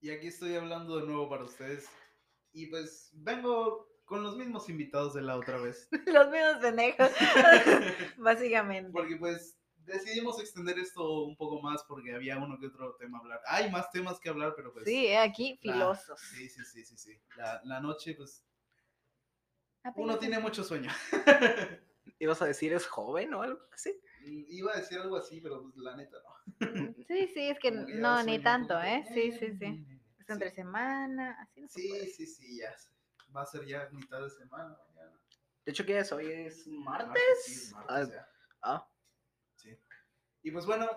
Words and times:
Y 0.00 0.10
aquí 0.10 0.28
estoy 0.28 0.54
hablando 0.54 0.98
de 0.98 1.06
nuevo 1.06 1.28
para 1.28 1.44
ustedes. 1.44 1.88
Y 2.52 2.66
pues 2.66 3.10
vengo 3.14 3.88
con 4.04 4.22
los 4.22 4.36
mismos 4.36 4.68
invitados 4.68 5.14
de 5.14 5.22
la 5.22 5.36
otra 5.36 5.58
vez. 5.58 5.88
Los 6.06 6.30
mismos 6.30 6.56
pendejos, 6.60 7.10
básicamente. 8.18 8.92
Porque 8.92 9.16
pues 9.16 9.58
decidimos 9.78 10.40
extender 10.40 10.78
esto 10.78 11.24
un 11.24 11.36
poco 11.36 11.60
más 11.60 11.82
porque 11.88 12.14
había 12.14 12.38
uno 12.38 12.58
que 12.58 12.66
otro 12.68 12.94
tema 12.96 13.18
a 13.18 13.20
hablar. 13.22 13.40
Hay 13.48 13.70
más 13.70 13.90
temas 13.90 14.20
que 14.20 14.28
hablar, 14.28 14.54
pero 14.54 14.72
pues... 14.72 14.84
Sí, 14.84 15.12
aquí 15.14 15.58
la- 15.62 15.72
filosos. 15.72 16.20
Sí, 16.20 16.48
sí, 16.48 16.64
sí, 16.64 16.84
sí, 16.84 16.96
sí. 16.96 17.20
La, 17.36 17.60
la 17.64 17.80
noche, 17.80 18.14
pues, 18.14 18.44
Apenas 19.82 19.96
uno 19.96 20.18
tiene 20.18 20.38
mucho 20.38 20.62
sueño. 20.64 20.90
¿Ibas 22.18 22.42
a 22.42 22.46
decir 22.46 22.72
es 22.72 22.86
joven 22.86 23.32
o 23.34 23.42
algo 23.42 23.60
así? 23.72 23.92
Iba 24.24 24.72
a 24.72 24.78
decir 24.78 24.98
algo 24.98 25.16
así, 25.16 25.40
pero 25.40 25.62
pues 25.62 25.76
la 25.76 25.96
neta 25.96 26.16
no. 26.22 26.35
Sí, 27.08 27.28
sí, 27.34 27.48
es 27.48 27.58
que 27.58 27.70
no, 27.70 28.22
ni 28.22 28.40
tanto, 28.42 28.80
¿eh? 28.80 29.04
Sí, 29.12 29.32
sí, 29.32 29.52
sí. 29.58 29.86
Es 30.18 30.26
Sí. 30.26 30.32
entre 30.32 30.50
semana, 30.50 31.40
así 31.40 31.60
no 31.60 31.68
se 31.68 31.80
Sí, 31.80 31.88
puede. 31.88 32.06
sí, 32.08 32.26
sí, 32.26 32.58
ya. 32.58 32.76
sé. 32.76 32.90
Va 33.34 33.42
a 33.42 33.46
ser 33.46 33.64
ya 33.66 33.88
mitad 33.92 34.20
de 34.22 34.30
semana. 34.30 34.76
mañana. 34.88 35.20
De 35.64 35.72
hecho, 35.72 35.84
¿qué 35.84 35.98
es? 35.98 36.10
Hoy 36.12 36.30
es 36.30 36.66
martes. 36.66 37.06
Martes, 37.08 37.44
sí, 37.44 37.74
martes, 37.74 38.16
Ah, 38.16 38.28
ah, 38.62 38.90
Sí. 39.56 39.76
Y 40.42 40.50
pues 40.52 40.64
bueno, 40.66 40.88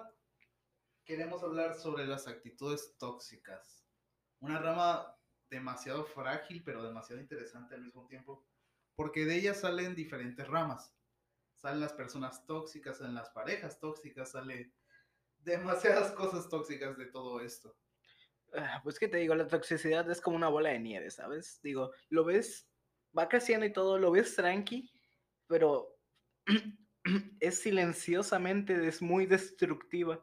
queremos 1.06 1.44
hablar 1.44 1.76
sobre 1.76 2.06
las 2.06 2.28
actitudes 2.28 2.96
tóxicas. 2.98 3.86
Una 4.40 4.60
rama 4.60 5.16
demasiado 5.50 6.06
frágil, 6.06 6.64
pero 6.64 6.84
demasiado 6.84 7.22
interesante 7.22 7.76
al 7.76 7.82
mismo 7.82 8.06
tiempo, 8.08 8.48
porque 8.96 9.26
de 9.26 9.36
ellas 9.36 9.60
salen 9.62 9.96
diferentes 9.96 10.48
ramas. 10.48 10.96
Salen 11.56 11.82
las 11.82 11.94
personas 11.94 12.46
tóxicas, 12.46 12.98
salen 13.00 13.16
las 13.16 13.30
parejas 13.32 13.80
tóxicas, 13.80 14.32
sale 14.32 14.72
demasiadas 15.40 16.12
cosas 16.12 16.50
tóxicas 16.50 16.98
de 16.98 17.06
todo 17.06 17.42
esto. 17.42 17.76
ah, 18.56 18.82
pues 18.84 19.00
que 19.00 19.08
te 19.08 19.18
digo, 19.18 19.36
la 19.36 19.48
toxicidad 19.48 20.10
es 20.10 20.22
como 20.22 20.36
una 20.36 20.50
bola 20.50 20.70
de 20.70 20.80
nieve, 20.80 21.12
¿sabes? 21.12 21.60
Digo, 21.62 21.92
lo 22.10 22.24
ves, 22.26 22.68
va 23.18 23.30
creciendo 23.30 23.66
y 23.66 23.74
todo, 23.74 23.98
lo 23.98 24.12
ves 24.12 24.36
tranqui, 24.36 24.92
pero 25.48 25.96
es 27.40 27.62
silenciosamente, 27.62 28.88
es 28.88 29.02
muy 29.02 29.26
destructiva. 29.26 30.22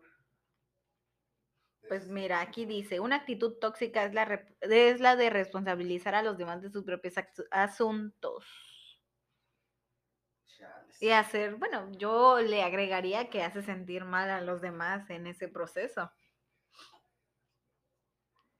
Pues 1.88 2.08
mira, 2.08 2.40
aquí 2.40 2.66
dice, 2.66 2.98
una 2.98 3.16
actitud 3.16 3.58
tóxica 3.60 4.04
es 4.04 4.12
la, 4.12 4.44
es 4.60 5.00
la 5.00 5.14
de 5.14 5.30
responsabilizar 5.30 6.14
a 6.16 6.22
los 6.22 6.36
demás 6.36 6.60
de 6.62 6.70
sus 6.70 6.84
propios 6.84 7.14
asuntos. 7.50 8.44
Y 10.98 11.10
hacer, 11.10 11.56
bueno, 11.56 11.90
yo 11.92 12.38
le 12.40 12.62
agregaría 12.62 13.30
que 13.30 13.42
hace 13.42 13.62
sentir 13.62 14.04
mal 14.04 14.30
a 14.30 14.40
los 14.40 14.60
demás 14.60 15.08
en 15.10 15.26
ese 15.26 15.48
proceso. 15.48 16.10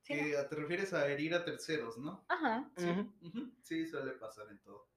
¿Sí, 0.03 0.15
te 0.49 0.55
refieres 0.55 0.93
a 0.95 1.07
herir 1.09 1.35
a 1.35 1.45
terceros, 1.45 1.99
¿no? 1.99 2.25
Ajá. 2.29 2.71
Sí, 2.77 2.93
sí, 3.63 3.87
suele 3.87 4.13
pasar 4.13 4.49
en 4.51 4.59
todo. 4.63 4.89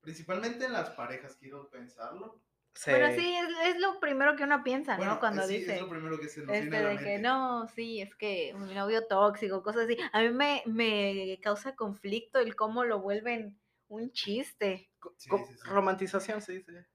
Principalmente 0.00 0.64
en 0.66 0.72
las 0.72 0.90
parejas, 0.90 1.36
quiero 1.36 1.70
pensarlo. 1.70 2.42
Pero 2.88 3.10
Se- 3.10 3.14
sí, 3.14 3.34
es, 3.36 3.48
es 3.74 3.80
lo 3.80 3.98
primero 4.00 4.36
que 4.36 4.44
uno 4.44 4.62
piensa, 4.62 4.98
Bueno, 4.98 5.14
¿no? 5.14 5.18
Cuando 5.18 5.46
sí, 5.46 5.54
dice... 5.56 5.74
es 5.74 5.80
lo 5.80 5.88
primero 5.88 6.18
que 6.18 6.28
se 6.28 6.42
nos 6.42 6.58
Este 6.58 6.60
viene 6.60 6.78
a 6.78 6.82
la 6.82 6.90
de 6.90 7.00
que 7.02 7.18
mente. 7.18 7.20
no, 7.20 7.66
sí, 7.68 8.00
es 8.00 8.14
que 8.14 8.54
mi 8.54 8.74
novio 8.74 9.06
tóxico, 9.08 9.62
cosas 9.62 9.84
así. 9.86 9.96
A 10.12 10.22
mí 10.22 10.30
me, 10.30 10.62
me 10.66 11.38
causa 11.42 11.74
conflicto 11.76 12.38
el 12.38 12.54
cómo 12.56 12.84
lo 12.84 13.00
vuelven 13.00 13.60
un 13.88 14.10
chiste. 14.12 14.90
Sí, 15.16 15.30
sí, 15.30 15.54
sí. 15.54 15.68
Romantización 15.68 16.40
se 16.42 16.52
dice. 16.52 16.86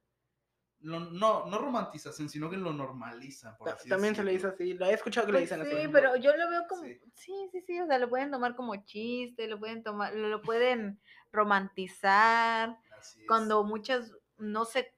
Lo- 0.80 1.00
no, 1.00 1.46
no 1.46 1.60
romantización, 1.60 2.28
sino 2.28 2.50
que 2.50 2.58
lo 2.58 2.74
normalizan, 2.74 3.56
por 3.56 3.70
así 3.70 3.88
También 3.88 4.16
se 4.16 4.24
le 4.24 4.32
dice 4.32 4.48
así, 4.48 4.74
lo 4.74 4.88
he 4.88 4.94
escuchado 4.94 5.28
que 5.28 5.34
le 5.34 5.40
Pues 5.40 5.50
dicen 5.52 5.62
así. 5.62 5.70
sí, 5.70 5.90
pero 5.94 6.16
yo 6.16 6.36
lo 6.36 6.50
veo 6.50 6.64
como, 6.68 6.84
Sí. 6.84 7.00
sí. 7.14 7.34
sí, 7.52 7.62
sí, 7.68 7.80
o 7.82 7.86
sea, 7.86 8.00
lo 8.00 8.10
pueden 8.10 8.32
tomar 8.32 8.56
como 8.56 8.76
chiste, 8.84 9.48
lo 9.48 9.60
pueden 9.60 9.84
tomar, 9.84 10.14
lo 10.16 10.28
lo 10.28 10.42
pueden 10.42 11.00
romantizar, 11.32 12.78
Así 12.98 13.22
es. 13.22 13.28
cuando 13.28 13.64
muchas, 13.64 14.12
no 14.38 14.66
sé, 14.66 14.96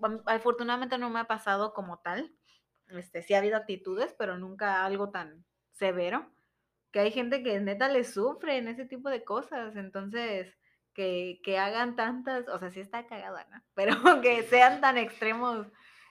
am- 0.00 0.22
afortunadamente 0.24 0.96
no 0.96 1.10
me 1.10 1.20
ha 1.20 1.24
pasado 1.24 1.74
como 1.74 1.98
tal, 1.98 2.34
este, 2.88 3.22
sí 3.22 3.34
ha 3.34 3.38
habido 3.38 3.58
actitudes, 3.58 4.14
pero 4.18 4.38
nunca 4.38 4.86
algo 4.86 5.10
tan 5.10 5.44
severo, 5.72 6.32
que 6.92 7.00
hay 7.00 7.10
gente 7.10 7.42
que 7.42 7.60
neta 7.60 7.88
le 7.88 8.04
sufre 8.04 8.56
en 8.56 8.68
ese 8.68 8.86
tipo 8.86 9.10
de 9.10 9.22
cosas, 9.22 9.76
entonces, 9.76 10.56
que, 10.96 11.40
que 11.44 11.58
hagan 11.58 11.94
tantas, 11.94 12.48
o 12.48 12.58
sea, 12.58 12.70
sí 12.70 12.80
está 12.80 13.06
cagada, 13.06 13.46
¿no? 13.50 13.62
Pero 13.74 14.20
que 14.22 14.42
sean 14.44 14.80
tan 14.80 14.96
extremos 14.98 15.66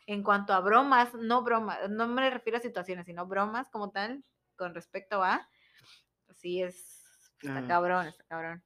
en 0.06 0.22
cuanto 0.24 0.54
a 0.54 0.60
bromas, 0.62 1.14
no 1.16 1.42
bromas, 1.42 1.90
no 1.90 2.08
me 2.08 2.30
refiero 2.30 2.60
a 2.60 2.62
situaciones, 2.62 3.08
sino 3.08 3.26
bromas 3.26 3.68
como 3.70 3.90
tal, 3.92 4.24
con 4.56 4.76
respecto 4.76 5.24
a, 5.24 5.50
sí 6.36 6.62
es, 6.62 7.32
está 7.42 7.58
Ah. 7.60 7.68
cabrón, 7.68 8.06
está 8.08 8.24
cabrón. 8.26 8.64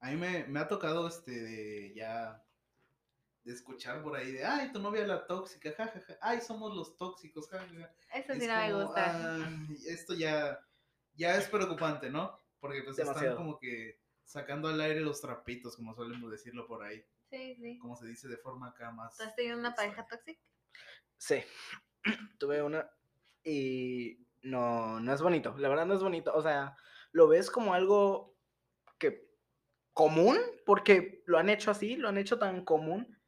A 0.00 0.10
mí 0.10 0.16
me, 0.16 0.44
me 0.44 0.60
ha 0.60 0.68
tocado 0.68 1.08
este 1.08 1.32
de 1.32 1.92
ya 1.94 2.40
de 3.42 3.52
escuchar 3.54 4.02
por 4.02 4.14
ahí 4.16 4.30
de 4.32 4.44
ay 4.44 4.70
tu 4.72 4.78
novia 4.78 5.04
la 5.06 5.26
tóxica, 5.26 5.72
jajaja, 5.76 6.18
ay 6.20 6.40
somos 6.40 6.76
los 6.76 6.96
tóxicos, 6.96 7.48
jajaja. 7.48 7.92
Eso 8.14 8.34
sí 8.34 8.42
Es 8.42 8.48
no 8.48 8.54
me 8.56 8.84
gusta. 8.84 9.34
"Ay, 9.44 9.76
esto 9.88 10.14
ya, 10.14 10.60
ya 11.14 11.34
es 11.36 11.48
preocupante, 11.48 12.10
¿no? 12.10 12.38
Porque 12.60 12.82
pues 12.82 12.96
están 12.98 13.14
Demasiado. 13.14 13.36
como 13.36 13.58
que 13.58 13.98
sacando 14.28 14.68
al 14.68 14.80
aire 14.80 15.00
los 15.00 15.20
trapitos, 15.22 15.74
como 15.76 15.94
solemos 15.94 16.30
decirlo 16.30 16.66
por 16.66 16.82
ahí, 16.84 17.02
Sí, 17.30 17.56
sí. 17.56 17.78
como 17.78 17.96
se 17.96 18.06
dice 18.06 18.28
de 18.28 18.36
forma 18.36 18.68
acá 18.68 18.90
más. 18.90 19.16
¿Tú 19.16 19.22
has 19.24 19.34
tenido 19.34 19.58
una 19.58 19.74
pareja 19.74 20.06
tóxica? 20.06 20.40
Sí, 21.16 21.40
tuve 22.38 22.62
una 22.62 22.90
y 23.42 24.26
no, 24.42 25.00
no 25.00 25.12
es 25.14 25.22
bonito, 25.22 25.56
la 25.58 25.68
verdad 25.70 25.86
no 25.86 25.94
es 25.94 26.02
bonito, 26.02 26.32
o 26.34 26.42
sea, 26.42 26.76
lo 27.12 27.26
ves 27.26 27.50
como 27.50 27.72
algo 27.72 28.36
que 28.98 29.30
común, 29.94 30.36
porque 30.66 31.22
lo 31.26 31.38
han 31.38 31.48
hecho 31.48 31.70
así, 31.70 31.96
lo 31.96 32.08
han 32.08 32.18
hecho 32.18 32.38
tan 32.38 32.64
común, 32.64 33.18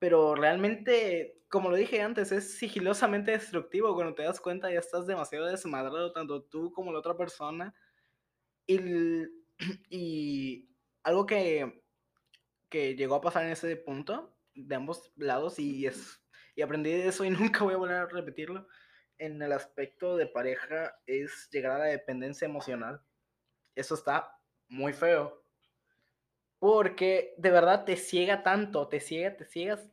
pero 0.00 0.34
realmente, 0.34 1.44
como 1.48 1.70
lo 1.70 1.76
dije 1.76 2.02
antes, 2.02 2.32
es 2.32 2.58
sigilosamente 2.58 3.30
destructivo, 3.30 3.94
cuando 3.94 4.14
te 4.14 4.24
das 4.24 4.40
cuenta 4.40 4.70
ya 4.72 4.80
estás 4.80 5.06
demasiado 5.06 5.46
desmadrado, 5.46 6.12
tanto 6.12 6.42
tú 6.42 6.72
como 6.72 6.92
la 6.92 6.98
otra 6.98 7.16
persona, 7.16 7.74
y, 8.66 9.43
y 9.90 10.70
algo 11.02 11.26
que, 11.26 11.84
que 12.68 12.94
llegó 12.94 13.16
a 13.16 13.20
pasar 13.20 13.44
en 13.44 13.52
ese 13.52 13.76
punto, 13.76 14.36
de 14.54 14.74
ambos 14.74 15.12
lados, 15.16 15.58
y 15.58 15.86
es 15.86 16.24
y 16.56 16.62
aprendí 16.62 16.90
de 16.90 17.08
eso 17.08 17.24
y 17.24 17.30
nunca 17.30 17.64
voy 17.64 17.74
a 17.74 17.78
volver 17.78 17.96
a 17.96 18.06
repetirlo. 18.06 18.66
En 19.18 19.40
el 19.42 19.52
aspecto 19.52 20.16
de 20.16 20.26
pareja 20.26 20.96
es 21.06 21.48
llegar 21.50 21.72
a 21.72 21.78
la 21.78 21.84
dependencia 21.84 22.46
emocional. 22.46 23.00
Eso 23.74 23.94
está 23.94 24.40
muy 24.68 24.92
feo. 24.92 25.44
Porque 26.58 27.34
de 27.36 27.50
verdad 27.50 27.84
te 27.84 27.96
ciega 27.96 28.42
tanto, 28.42 28.88
te 28.88 29.00
ciega, 29.00 29.36
te 29.36 29.44
ciegas 29.44 29.90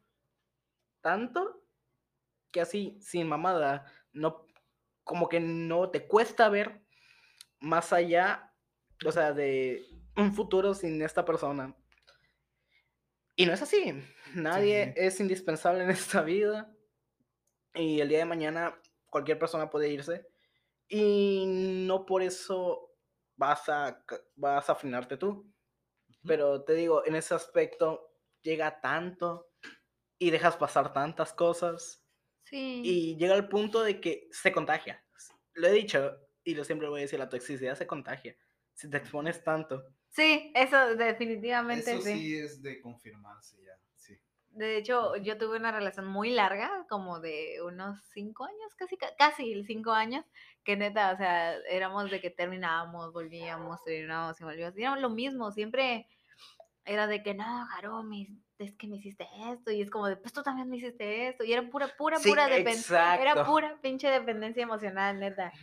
tanto 1.01 1.63
que 2.51 2.61
así, 2.61 2.97
sin 3.01 3.27
mamada, 3.27 3.85
no, 4.13 4.45
como 5.03 5.29
que 5.29 5.39
no 5.39 5.89
te 5.89 6.07
cuesta 6.07 6.49
ver 6.49 6.81
más 7.59 7.93
allá, 7.93 8.50
o 9.05 9.11
sea, 9.11 9.33
de 9.33 9.85
un 10.15 10.33
futuro 10.33 10.73
sin 10.73 11.01
esta 11.01 11.25
persona. 11.25 11.75
Y 13.35 13.45
no 13.45 13.53
es 13.53 13.61
así. 13.61 13.93
Nadie 14.35 14.85
sí. 14.85 14.93
es 14.95 15.19
indispensable 15.19 15.83
en 15.83 15.89
esta 15.89 16.21
vida. 16.21 16.71
Y 17.73 18.01
el 18.01 18.09
día 18.09 18.19
de 18.19 18.25
mañana 18.25 18.79
cualquier 19.09 19.39
persona 19.39 19.69
puede 19.69 19.89
irse. 19.89 20.27
Y 20.87 21.45
no 21.87 22.05
por 22.05 22.21
eso 22.21 22.91
vas 23.35 23.67
a, 23.69 24.03
vas 24.35 24.69
a 24.69 24.73
afinarte 24.73 25.17
tú. 25.17 25.51
Pero 26.25 26.63
te 26.63 26.73
digo, 26.73 27.05
en 27.05 27.15
ese 27.15 27.33
aspecto 27.33 28.13
llega 28.41 28.81
tanto 28.81 29.49
y 30.19 30.29
dejas 30.29 30.57
pasar 30.57 30.93
tantas 30.93 31.33
cosas. 31.33 32.05
Sí. 32.43 32.81
Y 32.83 33.15
llega 33.17 33.33
al 33.33 33.47
punto 33.47 33.81
de 33.81 33.99
que 33.99 34.27
se 34.31 34.51
contagia. 34.51 35.03
Lo 35.53 35.67
he 35.67 35.71
dicho 35.71 36.17
y 36.43 36.55
lo 36.55 36.63
siempre 36.63 36.89
voy 36.89 36.99
a 36.99 37.03
decir, 37.03 37.19
la 37.19 37.29
toxicidad 37.29 37.75
se 37.75 37.87
contagia. 37.87 38.35
Si 38.73 38.89
te 38.89 38.97
expones 38.97 39.43
tanto. 39.43 39.83
Sí, 40.09 40.51
eso 40.55 40.95
definitivamente 40.95 41.91
Eso 41.93 42.01
sí. 42.01 42.13
sí 42.19 42.37
es 42.37 42.61
de 42.61 42.81
confirmarse 42.81 43.57
ya, 43.63 43.73
sí. 43.95 44.17
De 44.49 44.75
hecho, 44.77 45.15
yo 45.15 45.37
tuve 45.37 45.57
una 45.57 45.71
relación 45.71 46.05
muy 46.07 46.31
larga, 46.31 46.85
como 46.89 47.21
de 47.21 47.61
unos 47.65 48.03
cinco 48.13 48.43
años, 48.43 48.75
casi, 48.75 48.97
ca- 48.97 49.15
casi 49.17 49.63
cinco 49.63 49.91
años, 49.93 50.25
que 50.65 50.75
neta, 50.75 51.13
o 51.13 51.17
sea, 51.17 51.55
éramos 51.69 52.11
de 52.11 52.19
que 52.19 52.29
terminábamos, 52.31 53.13
volvíamos, 53.13 53.81
terminábamos 53.85 54.41
y 54.41 54.43
volvíamos. 54.43 54.77
Y 54.77 54.81
era 54.81 54.95
lo 54.97 55.09
mismo, 55.09 55.51
siempre 55.51 56.07
era 56.83 57.07
de 57.07 57.23
que, 57.23 57.33
no, 57.33 57.65
Jaro, 57.67 58.03
me- 58.03 58.27
es 58.57 58.75
que 58.75 58.87
me 58.87 58.97
hiciste 58.97 59.25
esto, 59.51 59.71
y 59.71 59.81
es 59.81 59.89
como 59.89 60.07
de, 60.07 60.17
pues 60.17 60.33
tú 60.33 60.43
también 60.43 60.69
me 60.69 60.77
hiciste 60.77 61.29
esto, 61.29 61.43
y 61.45 61.53
era 61.53 61.67
pura, 61.69 61.87
pura, 61.97 62.19
Sí, 62.19 62.29
pura 62.29 62.47
dependencia, 62.49 63.15
era 63.21 63.45
pura 63.45 63.79
pinche 63.81 64.09
dependencia 64.09 64.63
emocional, 64.63 65.17
neta. 65.19 65.53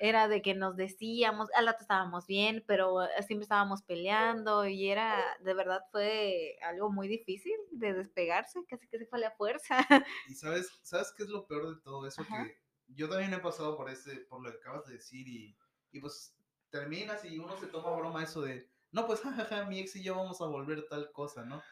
Era 0.00 0.28
de 0.28 0.42
que 0.42 0.54
nos 0.54 0.76
decíamos, 0.76 1.48
al 1.54 1.66
rato 1.66 1.82
estábamos 1.82 2.26
bien, 2.26 2.64
pero 2.66 3.02
eh, 3.02 3.08
siempre 3.26 3.44
estábamos 3.44 3.82
peleando 3.82 4.66
y 4.66 4.88
era, 4.88 5.22
de 5.40 5.54
verdad 5.54 5.80
fue 5.90 6.56
algo 6.62 6.90
muy 6.90 7.08
difícil 7.08 7.54
de 7.72 7.94
despegarse, 7.94 8.60
casi 8.68 8.88
que 8.88 8.98
se 8.98 9.06
fue 9.06 9.18
a 9.18 9.22
la 9.22 9.30
fuerza. 9.32 9.76
Y 10.28 10.34
sabes, 10.34 10.68
¿sabes 10.82 11.12
qué 11.16 11.24
es 11.24 11.28
lo 11.28 11.46
peor 11.46 11.74
de 11.74 11.82
todo 11.82 12.06
eso? 12.06 12.22
Ajá. 12.22 12.44
Que 12.44 12.58
yo 12.88 13.08
también 13.08 13.32
he 13.34 13.38
pasado 13.38 13.76
por 13.76 13.90
ese, 13.90 14.16
por 14.28 14.42
lo 14.42 14.50
que 14.50 14.58
acabas 14.58 14.86
de 14.86 14.94
decir 14.94 15.26
y, 15.28 15.56
y 15.92 16.00
pues 16.00 16.36
terminas 16.70 17.24
y 17.24 17.38
uno 17.38 17.56
se 17.56 17.66
toma 17.68 17.94
broma 17.96 18.22
eso 18.24 18.42
de, 18.42 18.68
no, 18.90 19.06
pues 19.06 19.20
jajaja, 19.20 19.64
mi 19.66 19.80
ex 19.80 19.96
y 19.96 20.02
yo 20.02 20.14
vamos 20.14 20.40
a 20.40 20.46
volver 20.46 20.86
tal 20.88 21.10
cosa, 21.12 21.44
¿no? 21.44 21.62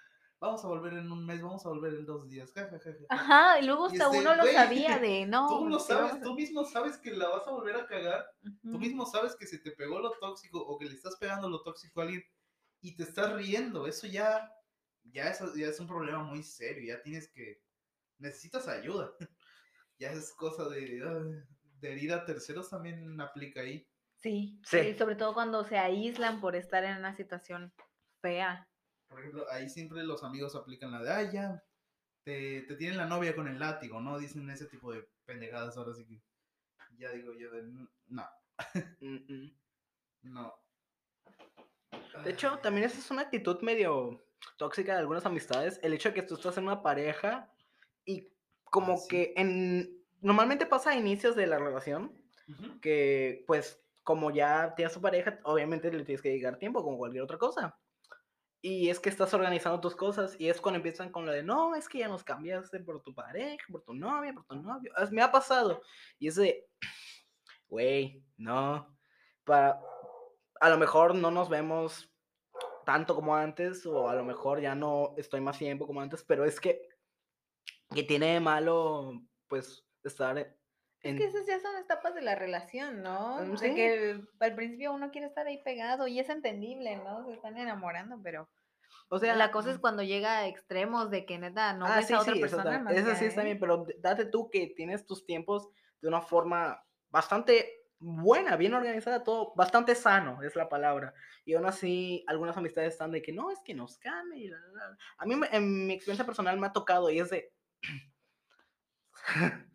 Vamos 0.42 0.64
a 0.64 0.66
volver 0.66 0.94
en 0.94 1.12
un 1.12 1.24
mes, 1.24 1.40
vamos 1.40 1.64
a 1.64 1.68
volver 1.68 1.94
en 1.94 2.04
dos 2.04 2.28
días. 2.28 2.52
Ajá, 3.08 3.60
y 3.60 3.64
luego 3.64 3.86
hasta 3.86 4.06
este, 4.06 4.18
uno 4.18 4.34
lo 4.34 4.44
sabía 4.44 4.98
de, 4.98 5.24
no. 5.28 5.46
Tú 5.46 5.68
lo 5.68 5.78
te 5.78 5.84
sabes, 5.84 6.20
tú 6.20 6.34
mismo 6.34 6.64
sabes 6.64 6.98
que 6.98 7.12
la 7.12 7.28
vas 7.28 7.46
a 7.46 7.52
volver 7.52 7.76
a 7.76 7.86
cagar, 7.86 8.26
tú 8.60 8.76
mismo 8.76 9.06
sabes 9.06 9.36
que 9.36 9.46
se 9.46 9.58
te 9.58 9.70
pegó 9.70 10.00
lo 10.00 10.10
tóxico 10.18 10.58
o 10.58 10.76
que 10.80 10.86
le 10.86 10.94
estás 10.94 11.14
pegando 11.14 11.48
lo 11.48 11.62
tóxico 11.62 12.00
a 12.00 12.04
alguien 12.06 12.24
y 12.80 12.96
te 12.96 13.04
estás 13.04 13.32
riendo, 13.34 13.86
eso 13.86 14.08
ya, 14.08 14.52
ya 15.04 15.28
es, 15.28 15.38
ya 15.54 15.68
es 15.68 15.78
un 15.78 15.86
problema 15.86 16.24
muy 16.24 16.42
serio, 16.42 16.92
ya 16.92 17.00
tienes 17.00 17.28
que, 17.28 17.62
necesitas 18.18 18.66
ayuda, 18.66 19.12
ya 19.96 20.10
es 20.10 20.34
cosa 20.34 20.68
de, 20.68 21.04
ay, 21.06 21.56
de 21.78 21.92
herir 21.92 22.14
a 22.14 22.24
terceros 22.24 22.68
también 22.68 23.20
aplica 23.20 23.60
ahí. 23.60 23.86
Sí, 24.16 24.60
Sí. 24.64 24.82
sí, 24.82 24.94
sobre 24.94 25.14
todo 25.14 25.34
cuando 25.34 25.62
se 25.62 25.78
aíslan 25.78 26.40
por 26.40 26.56
estar 26.56 26.82
en 26.82 26.96
una 26.96 27.14
situación 27.14 27.72
fea. 28.20 28.68
Por 29.12 29.20
ejemplo, 29.20 29.46
ahí 29.50 29.68
siempre 29.68 30.02
los 30.04 30.24
amigos 30.24 30.56
aplican 30.56 30.90
la 30.90 31.02
de, 31.02 31.10
ay, 31.12 31.28
ya, 31.32 31.62
te, 32.24 32.62
te 32.62 32.76
tienen 32.76 32.96
la 32.96 33.04
novia 33.06 33.36
con 33.36 33.46
el 33.46 33.58
látigo, 33.58 34.00
¿no? 34.00 34.18
Dicen 34.18 34.48
ese 34.48 34.64
tipo 34.64 34.90
de 34.90 35.06
pendejadas, 35.26 35.76
ahora 35.76 35.92
sí 35.94 36.06
que, 36.06 36.22
ya 36.96 37.10
digo 37.12 37.34
yo 37.34 37.50
de, 37.50 37.58
"N- 37.60 37.88
no, 38.06 38.26
no. 40.22 40.54
De 42.24 42.30
hecho, 42.30 42.58
también 42.60 42.86
esa 42.86 42.98
es 42.98 43.10
una 43.10 43.22
actitud 43.22 43.60
medio 43.60 44.24
tóxica 44.56 44.94
de 44.94 45.00
algunas 45.00 45.26
amistades. 45.26 45.78
El 45.82 45.92
hecho 45.92 46.08
de 46.08 46.14
que 46.14 46.22
tú 46.22 46.36
estás 46.36 46.56
en 46.56 46.64
una 46.64 46.82
pareja 46.82 47.52
y 48.06 48.28
como 48.64 48.94
Ah, 48.94 48.96
sí. 48.96 49.08
que 49.08 49.34
en... 49.36 49.98
Normalmente 50.22 50.66
pasa 50.66 50.90
a 50.90 50.96
inicios 50.96 51.36
de 51.36 51.46
la 51.46 51.58
relación 51.58 52.16
que 52.80 53.44
pues 53.46 53.82
como 54.04 54.30
ya 54.30 54.74
tienes 54.74 54.94
tu 54.94 55.00
pareja, 55.00 55.38
obviamente 55.44 55.92
le 55.92 56.04
tienes 56.04 56.22
que 56.22 56.28
dedicar 56.30 56.58
tiempo 56.58 56.82
como 56.82 56.96
cualquier 56.96 57.22
otra 57.24 57.38
cosa. 57.38 57.78
Y 58.64 58.88
es 58.90 59.00
que 59.00 59.08
estás 59.08 59.34
organizando 59.34 59.80
tus 59.80 59.96
cosas 59.96 60.36
y 60.38 60.48
es 60.48 60.60
cuando 60.60 60.76
empiezan 60.76 61.10
con 61.10 61.26
lo 61.26 61.32
de, 61.32 61.42
no, 61.42 61.74
es 61.74 61.88
que 61.88 61.98
ya 61.98 62.08
nos 62.08 62.22
cambiaste 62.22 62.78
por 62.78 63.02
tu 63.02 63.12
pareja, 63.12 63.64
por 63.72 63.82
tu 63.82 63.92
novia, 63.92 64.32
por 64.32 64.44
tu 64.44 64.54
novio. 64.54 64.92
Me 65.10 65.20
ha 65.20 65.32
pasado. 65.32 65.82
Y 66.20 66.28
es 66.28 66.36
de, 66.36 66.68
güey, 67.68 68.24
no. 68.36 68.96
Para, 69.42 69.80
a 70.60 70.70
lo 70.70 70.78
mejor 70.78 71.16
no 71.16 71.32
nos 71.32 71.48
vemos 71.48 72.08
tanto 72.86 73.16
como 73.16 73.34
antes 73.34 73.84
o 73.84 74.08
a 74.08 74.14
lo 74.14 74.24
mejor 74.24 74.60
ya 74.60 74.76
no 74.76 75.14
estoy 75.16 75.40
más 75.40 75.58
tiempo 75.58 75.86
como 75.86 76.00
antes, 76.00 76.22
pero 76.22 76.44
es 76.44 76.60
que, 76.60 76.88
que 77.92 78.04
tiene 78.04 78.34
de 78.34 78.40
malo, 78.40 79.22
pues, 79.48 79.84
estar 80.04 80.56
Es 81.02 81.10
en... 81.10 81.18
que 81.18 81.24
esas 81.24 81.46
ya 81.46 81.58
son 81.60 81.76
etapas 81.76 82.14
de 82.14 82.22
la 82.22 82.34
relación, 82.34 83.02
¿no? 83.02 83.38
Mm, 83.44 83.50
De 83.52 83.56
sí. 83.58 83.74
que 83.74 84.20
al 84.40 84.54
principio 84.54 84.92
uno 84.92 85.10
quiere 85.10 85.26
estar 85.26 85.46
ahí 85.46 85.62
pegado 85.62 86.06
y 86.06 86.18
es 86.20 86.28
entendible, 86.28 86.96
¿no? 86.96 87.24
Se 87.26 87.34
están 87.34 87.56
enamorando, 87.58 88.20
pero 88.22 88.48
O 89.08 89.18
sea, 89.18 89.34
la 89.36 89.50
cosa 89.50 89.70
es 89.70 89.78
cuando 89.78 90.02
llega 90.02 90.38
a 90.38 90.46
extremos 90.46 91.10
de 91.10 91.26
que 91.26 91.38
neta 91.38 91.72
no 91.74 91.86
ah, 91.86 91.96
ves 91.96 92.06
sí, 92.06 92.14
a 92.14 92.20
otra 92.20 92.34
sí, 92.34 92.40
eso, 92.40 92.56
persona 92.56 92.78
tam- 92.78 92.84
más 92.84 92.94
eso 92.94 93.14
sí 93.16 93.24
está 93.26 93.42
bien, 93.42 93.58
pero 93.58 93.78
d- 93.84 93.96
date 93.98 94.26
tú 94.26 94.48
que 94.50 94.68
tienes 94.68 95.04
tus 95.06 95.26
tiempos 95.26 95.68
de 96.00 96.08
una 96.08 96.20
forma 96.20 96.84
bastante 97.10 97.78
buena, 97.98 98.56
bien 98.56 98.74
organizada, 98.74 99.22
todo 99.22 99.52
bastante 99.54 99.94
sano 99.94 100.42
es 100.42 100.56
la 100.56 100.68
palabra. 100.68 101.14
Y 101.44 101.54
aún 101.54 101.66
así, 101.66 102.24
algunas 102.26 102.56
amistades 102.56 102.92
están 102.94 103.12
de 103.12 103.22
que 103.22 103.32
no, 103.32 103.50
es 103.50 103.58
que 103.64 103.74
nos 103.74 103.98
cambia. 103.98 104.38
y 104.38 104.48
la, 104.48 104.58
la, 104.58 104.88
la". 104.90 104.96
A 105.18 105.26
mí, 105.26 105.34
en 105.52 105.86
mi 105.86 105.94
experiencia 105.94 106.26
personal, 106.26 106.58
me 106.58 106.66
ha 106.66 106.72
tocado 106.72 107.10
y 107.10 107.20
es 107.20 107.30
de. 107.30 107.52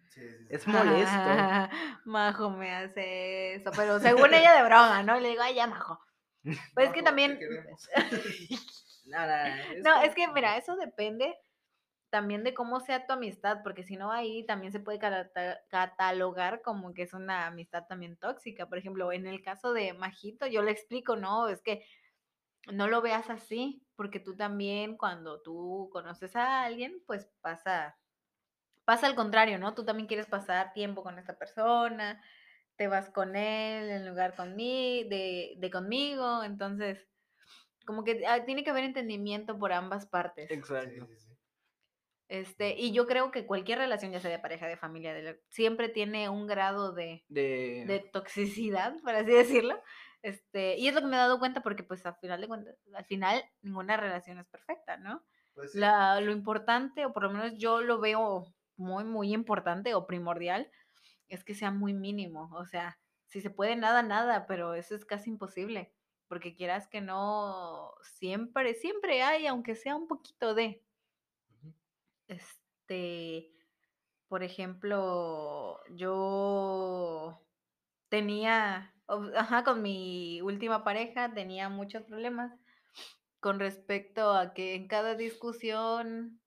Es 0.50 0.68
molesto. 0.68 1.10
Majo 2.06 2.50
me 2.50 2.74
hace 2.74 3.56
eso, 3.56 3.72
pero 3.76 4.00
según 4.00 4.34
ella 4.34 4.54
de 4.54 4.64
broma, 4.64 5.04
¿no? 5.04 5.18
Y 5.18 5.22
le 5.22 5.30
digo, 5.30 5.42
ay, 5.44 5.56
ya, 5.56 5.68
Majo. 5.68 6.00
Pues 6.74 6.88
es 6.88 6.94
que 6.94 7.04
también, 7.04 7.38
queremos. 7.38 7.90
Nada, 9.06 9.56
no, 9.84 10.02
es 10.02 10.14
que 10.16 10.28
mira, 10.28 10.58
eso 10.58 10.76
depende 10.76 11.36
también 12.10 12.44
de 12.44 12.54
cómo 12.54 12.80
sea 12.80 13.06
tu 13.06 13.14
amistad, 13.14 13.60
porque 13.64 13.84
si 13.84 13.98
no 13.98 14.12
ahí 14.12 14.46
también 14.46 14.72
se 14.72 14.80
puede 14.80 15.00
catalogar 15.70 16.62
como 16.62 16.94
que 16.94 17.04
es 17.04 17.14
una 17.14 17.48
amistad 17.48 17.86
también 17.88 18.18
tóxica. 18.18 18.68
Por 18.68 18.78
ejemplo, 18.78 19.12
en 19.12 19.28
el 19.28 19.42
caso 19.42 19.74
de 19.74 19.94
Majito, 19.94 20.48
yo 20.48 20.62
le 20.62 20.72
explico, 20.72 21.16
no, 21.16 21.50
es 21.50 21.62
que 21.62 21.86
no 22.72 22.88
lo 22.88 23.02
veas 23.02 23.30
así, 23.30 23.86
porque 23.96 24.20
tú 24.20 24.36
también 24.36 24.98
cuando 24.98 25.42
tú 25.42 25.90
conoces 25.92 26.36
a 26.36 26.64
alguien, 26.64 27.02
pues 27.06 27.30
pasa, 27.42 27.98
pasa 28.88 29.06
al 29.06 29.16
contrario, 29.16 29.60
¿no? 29.60 29.74
Tú 29.74 29.84
también 29.84 30.08
quieres 30.08 30.28
pasar 30.28 30.72
tiempo 30.72 31.04
con 31.04 31.20
esta 31.20 31.38
persona, 31.38 32.24
te 32.78 32.88
vas 32.88 33.10
con 33.10 33.36
él 33.36 33.90
en 33.90 34.08
lugar 34.08 34.34
conmigo, 34.34 35.10
de, 35.10 35.56
de 35.58 35.70
conmigo, 35.70 36.42
entonces 36.46 37.06
como 37.86 38.06
que 38.06 38.26
ah, 38.26 38.46
tiene 38.46 38.64
que 38.64 38.70
haber 38.70 38.86
entendimiento 38.86 39.60
por 39.60 39.74
ambas 39.74 40.06
partes. 40.06 40.50
Exacto. 40.50 41.06
Sí, 41.06 41.16
sí, 41.16 41.20
sí. 41.20 41.38
Este, 42.30 42.76
y 42.78 42.94
yo 42.94 43.08
creo 43.08 43.30
que 43.30 43.46
cualquier 43.46 43.80
relación, 43.80 44.14
ya 44.14 44.22
sea 44.22 44.32
de 44.32 44.40
pareja, 44.40 44.68
de 44.68 44.78
familia, 44.78 45.14
de 45.14 45.42
siempre 45.50 45.90
tiene 45.90 46.30
un 46.30 46.48
grado 46.48 46.94
de, 46.94 47.26
De, 47.28 47.84
de 47.88 48.00
toxicidad, 48.00 48.96
por 49.04 49.16
así 49.16 49.32
decirlo. 49.32 49.82
Este, 50.22 50.78
y 50.78 50.88
es 50.88 50.96
lo 50.96 51.02
que 51.02 51.08
me 51.08 51.18
he 51.18 51.20
dado 51.20 51.40
cuenta 51.40 51.62
porque 51.62 51.84
pues 51.84 52.06
al 52.06 52.16
final 52.16 52.40
de 52.40 52.48
cuentas, 52.48 52.76
al 52.94 53.06
final 53.06 53.44
ninguna 53.62 53.98
relación 53.98 54.40
es 54.40 54.48
perfecta, 54.48 54.96
¿no? 54.96 55.26
Pues. 55.54 55.76
La, 55.76 56.22
lo 56.22 56.32
importante, 56.32 57.06
o 57.06 57.12
por 57.12 57.24
lo 57.24 57.32
menos 57.32 57.54
yo 57.58 57.82
lo 57.82 58.00
veo 58.00 58.54
muy, 58.78 59.04
muy 59.04 59.34
importante 59.34 59.94
o 59.94 60.08
primordial, 60.08 60.72
es 61.28 61.44
que 61.44 61.56
sea 61.56 61.72
muy 61.72 61.94
mínimo. 61.94 62.50
O 62.54 62.66
sea, 62.66 63.00
si 63.26 63.42
se 63.42 63.50
puede 63.50 63.76
nada, 63.76 64.04
nada, 64.04 64.46
pero 64.48 64.74
eso 64.74 64.96
es 64.96 65.06
casi 65.06 65.30
imposible. 65.30 65.94
Porque 66.28 66.56
quieras 66.56 66.88
que 66.88 67.02
no, 67.02 67.94
siempre, 68.04 68.74
siempre 68.74 69.22
hay, 69.24 69.48
aunque 69.48 69.76
sea 69.76 69.96
un 69.96 70.08
poquito 70.08 70.54
de, 70.54 70.84
este, 72.28 73.52
por 74.28 74.44
ejemplo, 74.44 75.80
yo 75.92 77.42
tenía, 78.10 78.94
ajá, 79.36 79.64
con 79.64 79.82
mi 79.82 80.42
última 80.42 80.84
pareja 80.84 81.34
tenía 81.34 81.70
muchos 81.70 82.04
problemas 82.04 82.54
con 83.40 83.60
respecto 83.60 84.34
a 84.34 84.54
que 84.54 84.76
en 84.76 84.88
cada 84.88 85.16
discusión, 85.16 86.42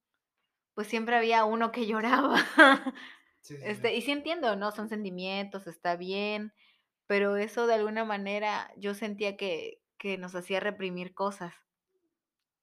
pues 0.80 0.88
siempre 0.88 1.14
había 1.16 1.44
uno 1.44 1.72
que 1.72 1.86
lloraba. 1.86 2.36
Sí, 3.40 3.56
sí, 3.56 3.56
sí. 3.56 3.62
Este, 3.68 3.94
y 3.94 4.00
sí 4.02 4.12
entiendo, 4.12 4.56
¿no? 4.56 4.72
Son 4.72 4.88
sentimientos, 4.88 5.66
está 5.66 5.96
bien, 5.96 6.54
pero 7.06 7.36
eso 7.36 7.66
de 7.66 7.74
alguna 7.74 8.04
manera 8.04 8.72
yo 8.78 8.94
sentía 8.94 9.36
que, 9.36 9.82
que 9.98 10.18
nos 10.18 10.34
hacía 10.34 10.60
reprimir 10.60 11.14
cosas. 11.14 11.54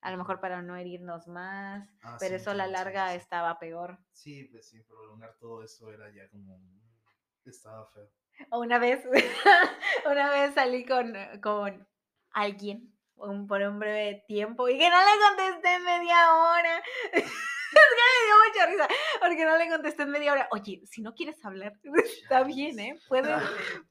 A 0.01 0.09
lo 0.11 0.17
mejor 0.17 0.39
para 0.39 0.61
no 0.63 0.75
herirnos 0.75 1.27
más, 1.27 1.87
Ah, 2.01 2.17
pero 2.19 2.35
eso 2.35 2.49
a 2.51 2.55
la 2.55 2.67
larga 2.67 3.13
estaba 3.13 3.59
peor. 3.59 3.99
Sí, 4.11 4.45
pues 4.45 4.67
sí, 4.69 4.81
prolongar 4.81 5.37
todo 5.37 5.63
eso 5.63 5.91
era 5.91 6.09
ya 6.11 6.27
como. 6.29 6.59
Estaba 7.45 7.85
feo. 7.87 8.09
O 8.51 8.59
Una 8.59 8.79
vez, 8.79 9.05
una 10.11 10.29
vez 10.31 10.53
salí 10.53 10.85
con, 10.85 11.13
con 11.41 11.87
alguien 12.31 12.93
un- 13.15 13.47
por 13.47 13.61
un 13.61 13.79
breve 13.79 14.23
tiempo 14.27 14.67
y 14.69 14.77
que 14.77 14.89
no 14.89 14.97
le 14.97 15.21
contesté 15.27 15.79
media 15.79 16.33
hora. 16.35 16.83
Es 17.73 17.89
que 17.89 18.03
me 18.07 18.25
dio 18.25 18.35
mucha 18.47 18.65
risa 18.87 18.87
porque 19.19 19.45
no 19.45 19.57
le 19.57 19.69
contesté 19.69 20.03
en 20.03 20.09
media 20.11 20.31
hora. 20.33 20.47
Oye, 20.51 20.81
si 20.85 21.01
no 21.01 21.13
quieres 21.13 21.43
hablar, 21.43 21.73
está 22.21 22.43
bien, 22.43 22.79
¿eh? 22.79 22.99
Puedes, 23.07 23.29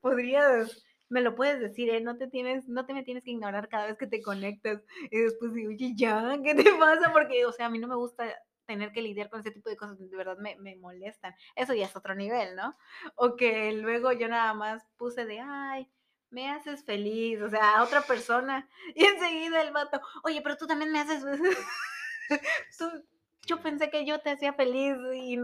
podrías, 0.01 0.85
me 1.09 1.21
lo 1.21 1.35
puedes 1.35 1.61
decir, 1.61 1.91
¿eh? 1.91 2.01
No 2.01 2.17
te 2.17 2.27
tienes, 2.29 2.69
no 2.69 2.87
te 2.87 2.95
me 2.95 3.03
tienes 3.03 3.23
que 3.25 3.31
ignorar 3.33 3.69
cada 3.69 3.87
vez 3.87 3.97
que 3.99 4.07
te 4.07 4.23
conectas. 4.23 4.83
Y 5.11 5.19
después 5.21 5.53
digo, 5.53 5.71
oye, 5.71 5.93
ya, 5.95 6.39
¿qué 6.43 6.55
te 6.55 6.73
pasa? 6.75 7.13
Porque, 7.13 7.45
o 7.47 7.53
sea, 7.53 7.67
a 7.67 7.71
mí 7.71 7.79
no 7.79 7.89
me 7.89 7.97
gusta 7.97 8.25
tener 8.67 8.91
que 8.93 9.03
lidiar 9.03 9.31
con 9.31 9.41
ese 9.41 9.53
tipo 9.53 9.69
de 9.71 9.77
cosas, 9.77 9.97
de 9.99 10.17
verdad 10.17 10.39
me, 10.39 10.57
me 10.57 10.75
molestan. 10.77 11.35
Eso 11.55 11.73
ya 11.73 11.87
es 11.87 11.95
otro 11.95 12.15
nivel, 12.17 12.57
¿no? 12.57 12.77
O 13.15 13.37
que 13.37 13.73
luego 13.73 14.11
yo 14.13 14.27
nada 14.27 14.55
más 14.55 14.83
puse 14.97 15.25
de, 15.25 15.39
ay, 15.41 15.89
me 16.31 16.51
haces 16.51 16.85
feliz, 16.85 17.41
o 17.41 17.49
sea, 17.49 17.77
a 17.77 17.85
otra 17.85 18.03
persona. 18.03 18.69
Y 18.97 19.05
enseguida 19.05 19.63
el 19.63 19.73
vato, 19.73 20.01
oye, 20.25 20.41
pero 20.43 20.57
tú 20.57 20.67
también 20.67 20.91
me 20.91 20.99
haces... 21.01 21.23
tú- 22.79 23.05
yo 23.47 23.61
pensé 23.63 23.91
que 23.91 24.05
yo 24.05 24.21
te 24.21 24.31
hacía 24.31 24.53
feliz 24.53 24.97
y, 25.15 25.39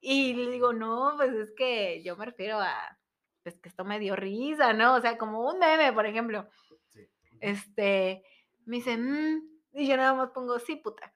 y 0.00 0.34
le 0.34 0.50
digo, 0.50 0.72
no, 0.72 1.14
pues 1.16 1.32
es 1.32 1.52
que 1.56 2.02
yo 2.02 2.16
me 2.16 2.26
refiero 2.26 2.58
a, 2.60 2.98
pues 3.42 3.58
que 3.60 3.68
esto 3.68 3.84
me 3.84 3.98
dio 3.98 4.14
risa, 4.16 4.72
¿no? 4.72 4.94
O 4.96 5.00
sea, 5.00 5.16
como 5.18 5.40
un 5.48 5.58
meme, 5.58 5.92
por 5.92 6.06
ejemplo. 6.06 6.48
Sí. 6.88 7.08
Este, 7.40 8.22
me 8.66 8.76
dice, 8.76 8.96
"Mm", 8.96 9.42
y 9.72 9.88
yo 9.88 9.96
nada 9.96 10.14
más 10.14 10.30
pongo, 10.30 10.58
sí, 10.58 10.76
puta. 10.76 11.12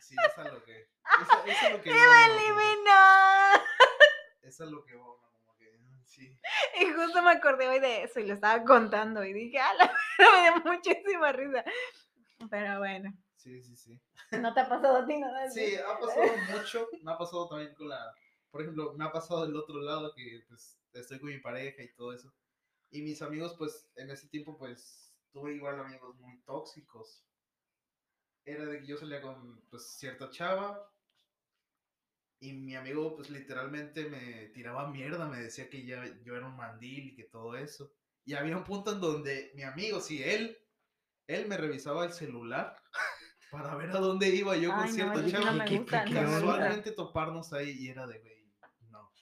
Sí, 0.00 0.14
es 0.28 0.38
a 0.38 0.44
lo 0.48 0.62
que. 0.64 0.80
Es, 0.80 0.88
es 1.46 1.62
a 1.62 1.70
lo 1.70 1.80
que. 1.82 1.90
¡Me 1.90 1.96
va 1.96 2.12
como 2.26 2.38
que- 2.38 2.42
eliminó! 2.44 2.92
Es 4.42 4.60
a 4.60 4.64
lo 4.66 4.84
que 4.84 4.92
como 4.94 5.16
que. 5.58 5.66
ah, 5.74 6.02
Sí. 6.04 6.38
Y 6.80 6.92
justo 6.92 7.22
me 7.22 7.30
acordé 7.32 7.68
hoy 7.68 7.78
de 7.80 8.02
eso 8.04 8.20
y 8.20 8.26
lo 8.26 8.34
estaba 8.34 8.62
contando 8.64 9.24
y 9.24 9.32
dije, 9.32 9.58
ah, 9.58 9.72
la 9.74 9.86
verdad, 9.86 10.32
me 10.54 10.62
dio 10.62 10.72
muchísima 10.72 11.32
risa. 11.32 11.64
Pero 12.50 12.78
bueno, 12.78 13.12
Sí, 13.44 13.62
sí, 13.62 13.76
sí. 13.76 14.00
¿no 14.40 14.52
te 14.52 14.60
ha 14.60 14.68
pasado 14.68 14.96
a 14.96 15.06
ti 15.06 15.18
nada? 15.18 15.48
Sí, 15.50 15.76
ha 15.76 15.98
pasado 15.98 16.24
mucho. 16.50 16.88
Me 17.02 17.12
ha 17.12 17.18
pasado 17.18 17.46
también 17.48 17.74
con 17.74 17.88
la 17.88 18.14
por 18.54 18.62
ejemplo, 18.62 18.94
me 18.94 19.04
ha 19.04 19.10
pasado 19.10 19.44
del 19.44 19.56
otro 19.56 19.80
lado 19.80 20.14
que 20.14 20.44
pues 20.46 20.78
estoy 20.92 21.18
con 21.18 21.28
mi 21.28 21.40
pareja 21.40 21.82
y 21.82 21.92
todo 21.92 22.12
eso. 22.12 22.32
Y 22.92 23.02
mis 23.02 23.20
amigos, 23.20 23.56
pues 23.58 23.90
en 23.96 24.10
ese 24.10 24.28
tiempo, 24.28 24.56
pues 24.56 25.12
tuve 25.32 25.56
igual 25.56 25.80
amigos 25.80 26.14
muy 26.20 26.40
tóxicos. 26.42 27.24
Era 28.44 28.64
de 28.66 28.78
que 28.78 28.86
yo 28.86 28.96
salía 28.96 29.20
con 29.20 29.60
pues 29.70 29.84
cierta 29.98 30.30
chava 30.30 30.88
y 32.38 32.52
mi 32.52 32.76
amigo 32.76 33.16
pues 33.16 33.28
literalmente 33.28 34.08
me 34.08 34.46
tiraba 34.50 34.88
mierda, 34.88 35.26
me 35.26 35.40
decía 35.40 35.68
que 35.68 35.84
ya, 35.84 36.04
yo 36.22 36.36
era 36.36 36.46
un 36.46 36.54
mandil 36.54 37.08
y 37.08 37.16
que 37.16 37.24
todo 37.24 37.56
eso. 37.56 37.92
Y 38.24 38.34
había 38.34 38.56
un 38.56 38.62
punto 38.62 38.92
en 38.92 39.00
donde 39.00 39.50
mi 39.56 39.64
amigo, 39.64 40.00
si 40.00 40.22
él, 40.22 40.56
él 41.26 41.48
me 41.48 41.56
revisaba 41.56 42.04
el 42.04 42.12
celular 42.12 42.76
para 43.62 43.74
ver 43.76 43.90
a 43.90 43.98
dónde 44.00 44.28
iba 44.28 44.56
yo 44.56 44.70
con 44.70 44.80
no, 44.80 44.88
sí 44.88 44.98
chava. 44.98 45.14
no 45.14 45.52
me 45.58 45.64
¿Qué- 45.64 45.78
gusta, 45.78 46.04
qué- 46.04 46.10
no 46.14 46.20
me 46.20 46.26
qué 46.26 46.30
gusta. 46.32 46.40
Casualmente 46.40 46.92
toparnos 46.92 47.52
ahí 47.52 47.70
y 47.70 47.88
era 47.88 48.06
de, 48.06 48.18
güey, 48.20 48.52
no, 48.90 49.12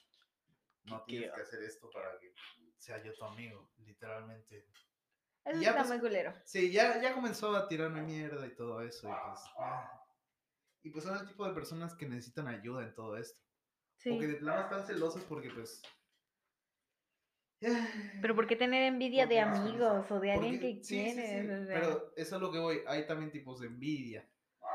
no 0.85 1.05
¿Qué- 1.05 1.11
tienes 1.19 1.31
que 1.33 1.41
hacer 1.41 1.63
esto 1.63 1.89
para 1.91 2.17
que 2.19 2.33
sea 2.77 3.01
yo 3.03 3.13
tu 3.13 3.23
amigo, 3.25 3.71
literalmente. 3.77 4.67
Eso 5.45 5.59
ya, 5.61 5.69
está 5.71 5.81
pues, 5.81 5.89
muy 5.89 5.99
culero. 5.99 6.33
Sí, 6.45 6.71
ya, 6.71 7.01
ya 7.01 7.13
comenzó 7.13 7.55
a 7.55 7.67
tirarme 7.67 8.01
mierda 8.01 8.45
y 8.47 8.55
todo 8.55 8.81
eso. 8.81 9.07
Y 9.07 9.11
pues, 9.11 9.39
ah. 9.59 10.05
y 10.83 10.89
pues 10.89 11.03
son 11.03 11.17
el 11.17 11.27
tipo 11.27 11.45
de 11.47 11.53
personas 11.53 11.95
que 11.95 12.07
necesitan 12.07 12.47
ayuda 12.47 12.83
en 12.83 12.93
todo 12.93 13.17
esto. 13.17 13.41
O 13.41 13.99
que 14.03 14.19
Sí. 14.19 14.25
de 14.27 14.35
plano 14.35 14.61
están 14.63 14.85
celosos 14.85 15.23
porque 15.23 15.49
pues... 15.49 15.81
Pero 18.21 18.35
¿por 18.35 18.47
qué 18.47 18.55
tener 18.55 18.83
envidia 18.83 19.25
de 19.27 19.41
porque 19.43 19.59
amigos 19.59 20.11
o 20.11 20.19
de 20.19 20.31
alguien 20.31 20.53
Porque- 20.55 20.77
que 20.79 20.83
sí, 20.83 21.05
sí, 21.05 21.09
sí, 21.11 21.15
quieres? 21.15 21.61
o 21.61 21.65
sea, 21.65 21.79
Pero 21.79 22.13
eso 22.15 22.35
es 22.35 22.41
lo 22.41 22.51
que 22.51 22.59
voy. 22.59 22.81
Hay 22.87 23.05
también 23.07 23.31
tipos 23.31 23.59
de 23.59 23.67
envidia. 23.67 24.27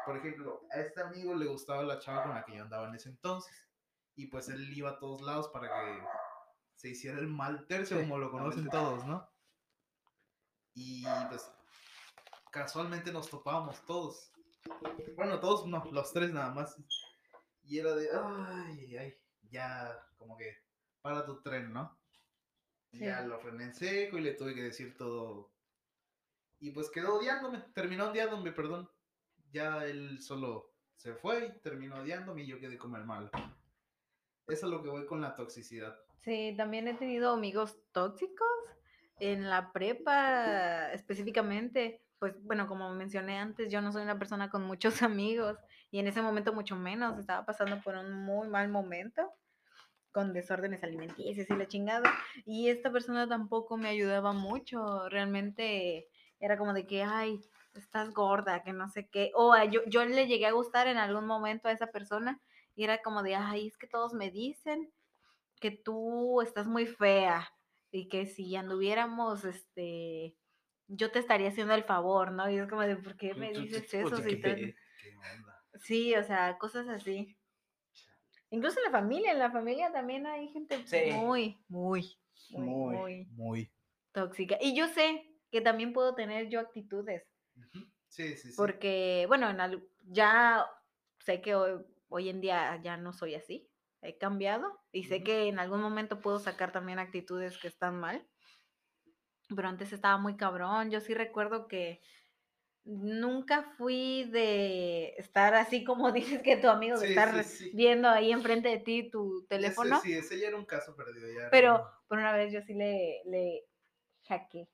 Por 0.07 0.17
ejemplo, 0.17 0.67
a 0.71 0.81
este 0.81 1.01
amigo 1.03 1.35
le 1.35 1.47
gustaba 1.47 1.83
la 1.83 1.99
chava 1.99 2.25
con 2.25 2.35
la 2.35 2.45
que 2.45 2.57
yo 2.57 2.63
andaba 2.63 2.89
en 2.89 2.95
ese 2.95 3.09
entonces. 3.11 3.53
Y 4.15 4.27
pues 4.27 4.49
él 4.49 4.73
iba 4.77 4.91
a 4.91 4.99
todos 4.99 5.21
lados 5.23 5.49
para 5.49 5.69
que 5.69 6.03
se 6.75 6.89
hiciera 6.91 7.19
el 7.19 7.29
mal 7.29 7.67
tercio, 7.67 7.99
como 8.01 8.19
lo 8.19 8.31
conocen 8.31 8.69
todos, 8.69 9.05
¿no? 9.07 9.29
Y 10.75 11.05
pues 11.29 11.51
casualmente 12.53 13.13
nos 13.13 13.29
topábamos 13.29 13.85
todos. 13.85 14.33
Bueno, 15.17 15.41
todos 15.41 15.67
no, 15.67 15.85
los 15.93 16.13
tres 16.13 16.33
nada 16.33 16.51
más. 16.53 16.77
Y 17.65 17.79
era 17.79 17.95
de, 17.95 18.09
ay, 18.13 18.97
ay, 18.97 19.15
ya, 19.51 19.99
como 20.17 20.37
que, 20.37 20.57
para 21.03 21.27
tu 21.27 21.43
tren, 21.43 21.73
¿no? 21.73 21.98
Y 22.93 23.01
Ya 23.01 23.23
Sí. 23.23 23.29
lo 23.29 23.39
frené 23.39 23.65
en 23.65 23.75
seco 23.75 24.19
y 24.19 24.23
le 24.23 24.33
tuve 24.35 24.55
que 24.55 24.63
decir 24.63 24.97
todo. 24.97 25.51
Y 26.61 26.71
pues 26.73 26.91
quedó 26.91 27.17
odiándome, 27.19 27.61
terminó 27.75 28.11
odiándome, 28.11 28.53
perdón. 28.53 28.89
Ya 29.53 29.85
él 29.85 30.21
solo 30.21 30.73
se 30.97 31.15
fue 31.15 31.47
y 31.47 31.61
terminó 31.61 31.97
odiándome 31.97 32.43
y 32.43 32.47
yo 32.47 32.59
quedé 32.59 32.77
como 32.77 32.97
el 32.97 33.05
malo. 33.05 33.31
Eso 34.47 34.67
es 34.67 34.73
lo 34.73 34.83
que 34.83 34.89
voy 34.89 35.07
con 35.07 35.21
la 35.21 35.35
toxicidad. 35.35 35.97
Sí, 36.21 36.55
también 36.57 36.89
he 36.89 36.95
tenido 36.95 37.33
amigos 37.33 37.79
tóxicos 37.93 38.49
en 39.21 39.49
la 39.49 39.73
prepa 39.73 40.93
específicamente. 40.93 42.03
Pues 42.19 42.43
bueno, 42.43 42.67
como 42.67 42.93
mencioné 42.95 43.39
antes, 43.39 43.71
yo 43.71 43.81
no 43.81 43.93
soy 43.93 44.03
una 44.03 44.19
persona 44.19 44.51
con 44.51 44.65
muchos 44.65 45.01
amigos 45.03 45.59
y 45.91 46.01
en 46.01 46.09
ese 46.09 46.23
momento 46.23 46.53
mucho 46.53 46.75
menos. 46.77 47.19
Estaba 47.19 47.47
pasando 47.47 47.81
por 47.83 47.95
un 47.95 48.13
muy 48.13 48.49
mal 48.49 48.69
momento 48.69 49.31
con 50.13 50.33
desórdenes 50.33 50.83
alimenticios 50.83 51.49
y 51.51 51.55
la 51.55 51.67
chingada. 51.69 52.13
Y 52.45 52.69
esta 52.69 52.91
persona 52.91 53.29
tampoco 53.29 53.77
me 53.77 53.89
ayudaba 53.89 54.33
mucho. 54.33 55.09
Realmente 55.09 56.09
era 56.41 56.57
como 56.59 56.73
de 56.73 56.87
que, 56.87 57.03
ay, 57.03 57.41
estás 57.75 58.11
gorda, 58.13 58.63
que 58.63 58.73
no 58.73 58.89
sé 58.89 59.09
qué. 59.09 59.31
O 59.35 59.53
a- 59.53 59.65
yo, 59.67 59.81
yo 59.87 60.05
le 60.05 60.27
llegué 60.27 60.47
a 60.47 60.53
gustar 60.53 60.87
en 60.89 60.97
algún 60.99 61.27
momento 61.27 61.69
a 61.69 61.73
esa 61.73 61.89
persona 61.89 62.41
y 62.75 62.85
era 62.85 63.03
como 63.03 63.23
de, 63.23 63.35
ay, 63.37 63.67
es 63.69 63.77
que 63.79 63.87
todos 63.89 64.15
me 64.15 64.31
dicen 64.31 64.93
que 65.61 65.71
tú 65.73 66.41
estás 66.43 66.67
muy 66.67 66.87
fea 66.87 67.51
y 67.91 68.09
que 68.09 68.27
si 68.27 68.55
anduviéramos, 68.57 69.45
este, 69.45 70.37
yo 70.89 71.11
te 71.11 71.19
estaría 71.21 71.49
haciendo 71.49 71.75
el 71.75 71.85
favor, 71.85 72.33
¿no? 72.33 72.51
Y 72.51 72.59
es 72.59 72.69
como 72.69 72.83
de, 72.83 72.97
¿por 72.97 73.17
qué 73.17 73.35
me 73.35 73.53
dices 73.53 73.93
eso? 73.95 74.17
Sí, 75.81 76.15
o 76.15 76.25
sea, 76.25 76.59
cosas 76.59 76.89
así. 76.89 77.38
Incluso 78.51 78.79
en 78.81 78.93
la 78.93 78.99
familia, 78.99 79.33
en 79.33 79.39
la 79.39 79.51
familia 79.51 79.93
también 79.93 80.27
hay 80.27 80.49
gente 80.49 80.79
Sí. 80.85 80.97
muy, 80.97 81.59
muy, 81.69 82.19
muy, 82.49 82.75
Muy. 82.75 82.97
muy 82.97 83.31
Muy. 83.31 83.73
tóxica. 84.13 84.59
Y 84.61 84.77
yo 84.77 84.89
sé 84.89 85.37
que 85.51 85.61
también 85.63 85.93
puedo 85.93 86.15
tener 86.15 86.49
yo 86.51 86.61
actitudes. 86.61 87.25
Sí, 88.09 88.37
sí, 88.37 88.53
sí. 88.53 88.65
porque, 88.65 89.25
bueno, 89.29 89.49
en 89.51 89.89
ya 90.05 90.67
sé 91.21 91.41
que 91.41 91.55
hoy, 91.55 91.85
hoy 92.09 92.29
en 92.29 92.41
día 92.41 92.81
ya 92.83 92.97
no 92.97 93.13
soy 93.13 93.35
así, 93.35 93.71
he 94.03 94.19
cambiado 94.19 94.81
y 94.93 95.05
sé 95.05 95.23
Ujú. 95.23 95.25
que 95.25 95.49
en 95.49 95.59
algún 95.59 95.81
momento 95.81 96.21
puedo 96.21 96.39
sacar 96.39 96.73
también 96.73 96.99
actitudes 96.99 97.59
que 97.59 97.69
están 97.69 97.99
mal, 98.01 98.29
pero 99.55 99.69
antes 99.69 99.93
estaba 99.93 100.19
muy 100.19 100.37
cabrón, 100.37 100.91
yo 100.91 101.01
sí 101.01 101.15
recuerdo 101.15 101.69
que 101.69 102.01
nunca 102.89 103.63
fui 103.77 104.25
de 104.31 105.15
estar 105.19 105.55
así 105.55 105.85
como 105.85 106.13
dices 106.13 106.43
que 106.43 106.57
tu 106.57 106.69
amigo, 106.69 106.99
de 106.99 107.07
Sí, 107.07 107.11
estar 107.11 107.45
sí, 107.45 107.45
sí. 107.45 107.77
viendo 107.77 108.09
ahí 108.09 108.33
enfrente 108.33 108.69
de 108.69 108.79
ti 108.79 109.11
tu 109.11 109.47
teléfono, 109.49 109.97
Ese, 109.97 110.03
sí, 110.03 110.13
ese 110.15 110.39
ya 110.41 110.49
era 110.49 110.57
un 110.57 110.65
caso 110.65 110.95
perdido. 110.97 111.29
Ya 111.33 111.49
pero 111.51 111.85
por 112.09 112.19
una 112.19 112.33
vez 112.33 112.53
yo 112.53 112.61
sí 112.63 112.75
le, 112.75 113.23
le 113.27 113.65
hackeé 114.29 114.69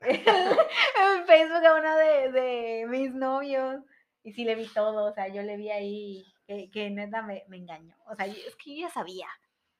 en 0.02 1.26
Facebook 1.26 1.64
a 1.66 1.74
uno 1.78 1.96
de, 1.96 2.32
de 2.32 2.86
mis 2.88 3.14
novios 3.14 3.82
y 4.22 4.32
sí 4.32 4.44
le 4.44 4.54
vi 4.56 4.68
todo, 4.68 5.06
o 5.10 5.14
sea, 5.14 5.28
yo 5.28 5.42
le 5.42 5.56
vi 5.56 5.70
ahí 5.70 6.24
que, 6.46 6.70
que 6.70 6.90
neta 6.90 7.22
me, 7.22 7.44
me 7.48 7.56
engañó, 7.58 7.96
o 8.06 8.14
sea, 8.16 8.26
es 8.26 8.56
que 8.56 8.76
yo 8.76 8.88
ya 8.88 8.90
sabía. 8.90 9.28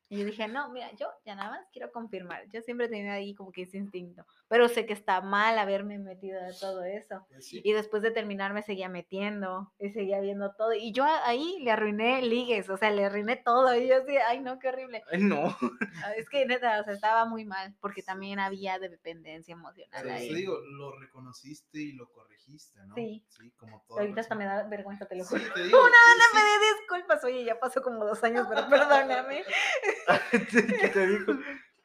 Y 0.09 0.19
yo 0.21 0.25
dije, 0.25 0.47
no, 0.47 0.71
mira, 0.71 0.91
yo 0.93 1.09
ya 1.25 1.35
nada 1.35 1.51
más 1.51 1.67
quiero 1.73 1.91
confirmar. 1.91 2.45
Yo 2.53 2.61
siempre 2.63 2.89
tenido 2.89 3.13
ahí 3.13 3.35
como 3.35 3.51
que 3.51 3.63
ese 3.63 3.77
instinto. 3.79 4.25
Pero 4.47 4.69
sé 4.69 4.87
que 4.87 4.93
está 4.93 5.21
mal 5.21 5.59
haberme 5.59 5.99
metido 5.99 6.41
de 6.41 6.55
todo 6.61 6.85
eso. 6.85 7.27
Pues 7.29 7.45
sí. 7.49 7.61
Y 7.65 7.73
después 7.73 8.05
de 8.05 8.13
terminar 8.13 8.53
me 8.53 8.63
seguía 8.63 8.89
metiendo 8.89 9.73
y 9.81 9.91
seguía 9.91 10.21
viendo 10.21 10.55
todo. 10.55 10.73
Y 10.75 10.93
yo 10.93 11.03
a- 11.03 11.27
ahí 11.27 11.59
le 11.61 11.73
arruiné 11.73 12.23
ligues, 12.23 12.71
o 12.71 12.77
sea, 12.77 12.93
le 12.93 13.05
arruiné 13.05 13.35
todo. 13.37 13.75
Y 13.75 13.89
yo 13.89 13.97
así, 13.97 14.17
ay, 14.17 14.39
no, 14.41 14.61
qué 14.61 14.69
horrible. 14.69 15.03
Ay, 15.11 15.23
no. 15.23 15.47
Ah, 16.05 16.13
Es 16.17 16.29
que 16.29 16.47
neta, 16.47 16.81
o 16.81 16.85
sea, 16.85 16.93
estaba 16.93 17.25
muy 17.25 17.45
mal 17.45 17.75
porque 17.81 18.03
también 18.05 18.39
había 18.39 18.79
de 18.79 18.89
dependencia 18.89 19.53
emocional 19.55 20.03
Pero 20.05 20.15
ahí. 20.15 20.29
te 20.29 20.35
digo, 20.37 20.57
lo 20.61 20.97
reconociste 21.01 21.81
y 21.81 21.93
lo 21.95 22.09
corregiste, 22.13 22.79
¿no? 22.87 22.95
Sí. 22.95 23.25
Sí, 23.29 23.51
como 23.57 23.83
todo. 23.89 23.99
Ahorita 23.99 24.21
hasta 24.21 24.37
me 24.37 24.45
da 24.45 24.63
vergüenza, 24.69 25.07
te 25.07 25.17
lo 25.17 25.25
Sí, 25.25 25.37
juro. 25.37 25.53
te 25.53 25.63
digo. 25.65 25.79
Una 25.81 25.91
sí. 25.91 26.37
me 26.37 26.41
pedí 26.41 26.79
disculpas, 26.79 27.25
oye, 27.25 27.45
ya 27.45 27.59
pasó 27.59 27.83
como 27.83 28.05
dos 28.05 28.23
años, 28.23 28.47
pero 28.49 28.69
perdóname. 28.71 29.43
¿Qué 30.31 30.88
te 30.88 31.07
dijo? 31.07 31.33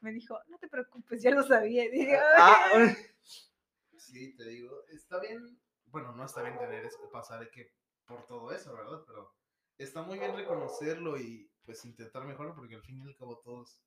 Me 0.01 0.11
dijo, 0.11 0.39
no 0.47 0.57
te 0.57 0.67
preocupes, 0.67 1.21
ya 1.21 1.31
lo 1.31 1.43
sabía. 1.43 1.85
Y 1.85 1.89
dije, 1.89 2.17
Ah, 2.17 2.65
"Ay". 2.73 2.95
Sí, 3.97 4.35
te 4.35 4.45
digo, 4.45 4.83
está 4.89 5.19
bien, 5.19 5.59
bueno, 5.85 6.11
no 6.13 6.25
está 6.25 6.41
bien 6.41 6.57
tener 6.57 6.89
pasar 7.11 7.49
que 7.51 7.71
por 8.05 8.25
todo 8.25 8.51
eso, 8.51 8.73
¿verdad? 8.75 9.03
Pero 9.05 9.33
está 9.77 10.01
muy 10.01 10.17
bien 10.19 10.35
reconocerlo 10.35 11.17
y 11.17 11.49
pues 11.63 11.85
intentar 11.85 12.25
mejorar 12.25 12.55
porque 12.55 12.75
al 12.75 12.83
fin 12.83 12.97
y 12.97 13.01
al 13.03 13.15
cabo 13.15 13.39
todos 13.39 13.79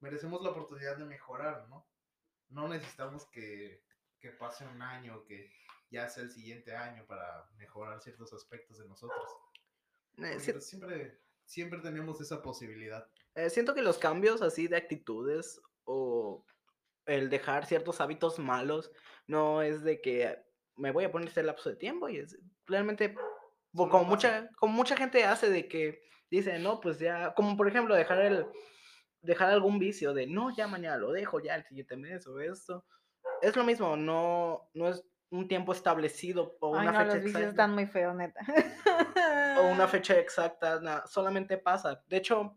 merecemos 0.00 0.42
la 0.42 0.50
oportunidad 0.50 0.96
de 0.96 1.04
mejorar, 1.04 1.68
¿no? 1.68 1.86
No 2.48 2.68
necesitamos 2.68 3.26
que, 3.30 3.84
que 4.18 4.30
pase 4.32 4.66
un 4.66 4.82
año, 4.82 5.24
que 5.24 5.52
ya 5.90 6.08
sea 6.08 6.24
el 6.24 6.30
siguiente 6.30 6.74
año 6.76 7.06
para 7.06 7.48
mejorar 7.56 8.00
ciertos 8.00 8.32
aspectos 8.32 8.78
de 8.78 8.86
nosotros. 8.88 9.30
Pues, 10.16 10.64
siempre, 10.64 11.20
siempre 11.44 11.78
tenemos 11.80 12.20
esa 12.20 12.42
posibilidad. 12.42 13.08
Eh, 13.38 13.50
siento 13.50 13.74
que 13.74 13.82
los 13.82 13.98
cambios 13.98 14.42
así 14.42 14.68
de 14.68 14.76
actitudes 14.76 15.60
o 15.84 16.44
el 17.06 17.30
dejar 17.30 17.66
ciertos 17.66 18.00
hábitos 18.00 18.38
malos 18.38 18.90
no 19.26 19.62
es 19.62 19.82
de 19.82 20.00
que 20.00 20.38
me 20.76 20.90
voy 20.90 21.04
a 21.04 21.10
poner 21.12 21.28
este 21.28 21.42
lapso 21.42 21.70
de 21.70 21.76
tiempo 21.76 22.08
y 22.08 22.18
es 22.18 22.38
realmente 22.66 23.14
como 23.74 24.04
mucha 24.04 24.48
como 24.58 24.72
mucha 24.74 24.96
gente 24.96 25.24
hace 25.24 25.50
de 25.50 25.68
que 25.68 26.02
dice 26.30 26.58
no 26.58 26.80
pues 26.80 26.98
ya 26.98 27.32
como 27.34 27.56
por 27.56 27.68
ejemplo 27.68 27.94
dejar 27.94 28.20
el 28.20 28.46
dejar 29.22 29.50
algún 29.50 29.78
vicio 29.78 30.12
de 30.14 30.26
no 30.26 30.54
ya 30.54 30.66
mañana 30.68 30.96
lo 30.98 31.12
dejo 31.12 31.40
ya 31.40 31.54
el 31.54 31.64
siguiente 31.64 31.96
mes 31.96 32.26
o 32.26 32.40
esto 32.40 32.84
es 33.42 33.56
lo 33.56 33.64
mismo 33.64 33.96
no 33.96 34.68
no 34.74 34.88
es 34.88 35.02
un 35.30 35.48
tiempo 35.48 35.72
establecido 35.72 36.56
o 36.60 36.74
Ay, 36.76 36.88
una 36.88 36.92
no, 36.92 36.98
fecha 37.00 37.14
los 37.14 37.24
vicios 37.24 37.42
exacta 37.42 37.50
están 37.50 37.74
muy 37.74 37.86
feos, 37.86 38.14
neta. 38.14 38.40
o 39.58 39.66
una 39.68 39.86
fecha 39.88 40.18
exacta, 40.18 40.80
na- 40.80 41.06
solamente 41.06 41.58
pasa. 41.58 42.02
De 42.08 42.16
hecho, 42.16 42.56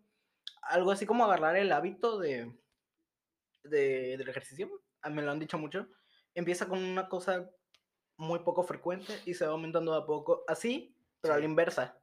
algo 0.61 0.91
así 0.91 1.05
como 1.05 1.25
agarrar 1.25 1.55
el 1.57 1.71
hábito 1.71 2.19
de, 2.19 2.51
de- 3.63 4.15
del 4.17 4.29
ejercicio, 4.29 4.69
a 5.01 5.09
mí 5.09 5.15
me 5.15 5.21
lo 5.21 5.31
han 5.31 5.39
dicho 5.39 5.57
mucho, 5.57 5.87
empieza 6.33 6.67
con 6.67 6.79
una 6.83 7.09
cosa 7.09 7.49
muy 8.17 8.39
poco 8.39 8.63
frecuente 8.63 9.19
y 9.25 9.33
se 9.33 9.45
va 9.45 9.51
aumentando 9.51 9.91
de 9.93 9.99
a 9.99 10.05
poco, 10.05 10.43
así, 10.47 10.95
pero 11.21 11.33
a 11.33 11.37
la 11.37 11.43
Sí. 11.43 11.49
inversa. 11.49 11.97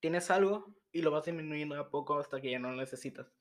Tienes 0.00 0.30
algo 0.30 0.74
y 0.92 1.02
lo 1.02 1.10
vas 1.10 1.24
disminuyendo 1.26 1.74
de 1.74 1.82
a 1.82 1.90
poco 1.90 2.18
hasta 2.18 2.40
que 2.40 2.50
ya 2.50 2.58
no 2.58 2.70
lo 2.70 2.76
necesitas. 2.76 3.32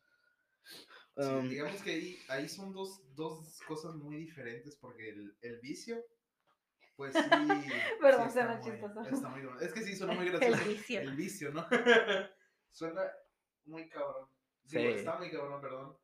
Sí, 1.18 1.48
digamos 1.50 1.82
que 1.82 1.92
ahí, 1.92 2.20
ahí 2.30 2.48
son 2.48 2.72
dos, 2.72 3.02
dos 3.16 3.60
cosas 3.68 3.96
muy 3.96 4.16
diferentes 4.18 4.76
porque 4.78 5.10
el, 5.10 5.36
el 5.42 5.60
vicio, 5.60 6.06
pues 6.96 7.14
sí. 7.16 7.22
Perdón, 8.02 8.28
sí 8.28 8.34
suena 8.34 8.54
está 8.54 8.70
muy- 8.70 8.72
chistoso. 8.80 9.02
está 9.10 9.30
muy 9.30 9.42
bueno. 9.42 9.60
Es 9.60 9.74
que 9.74 9.82
sí, 9.82 9.96
suena 9.96 10.14
muy 10.14 10.28
El 10.28 10.32
gracioso. 10.34 10.66
vicio. 10.70 11.02
El 11.02 11.16
vicio, 11.16 11.52
¿no? 11.52 11.66
suena 12.70 13.02
muy 13.66 13.90
cabrón. 13.90 14.30
Sí. 14.70 14.78
está 14.86 15.18
muy 15.18 15.32
cabrón, 15.32 15.62
perdón. 15.62 15.98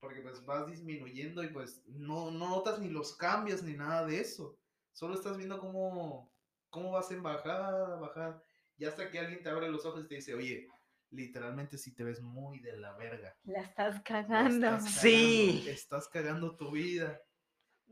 Porque 0.00 0.20
pues 0.20 0.44
vas 0.44 0.66
disminuyendo 0.66 1.42
y 1.44 1.48
pues 1.48 1.82
no, 1.86 2.30
no 2.30 2.50
notas 2.50 2.80
ni 2.80 2.88
los 2.88 3.16
cambios 3.16 3.62
ni 3.62 3.74
nada 3.74 4.04
de 4.06 4.18
eso. 4.20 4.58
Solo 4.92 5.14
estás 5.14 5.36
viendo 5.36 5.58
cómo, 5.58 6.32
cómo 6.70 6.90
vas 6.90 7.10
en 7.12 7.22
bajada, 7.22 7.96
bajada. 7.96 8.42
Y 8.76 8.84
hasta 8.84 9.10
que 9.10 9.18
alguien 9.20 9.42
te 9.42 9.48
abre 9.48 9.68
los 9.68 9.86
ojos 9.86 10.04
y 10.04 10.08
te 10.08 10.16
dice, 10.16 10.34
oye, 10.34 10.66
literalmente 11.10 11.78
si 11.78 11.94
te 11.94 12.02
ves 12.02 12.20
muy 12.20 12.58
de 12.60 12.76
la 12.76 12.94
verga. 12.96 13.36
La 13.44 13.60
estás 13.60 13.96
La 13.96 14.02
cagando. 14.02 14.66
estás 14.66 14.90
Sí. 14.90 15.50
cagando, 15.52 15.70
Estás 15.70 16.08
cagando 16.08 16.56
tu 16.56 16.70
vida. 16.72 17.20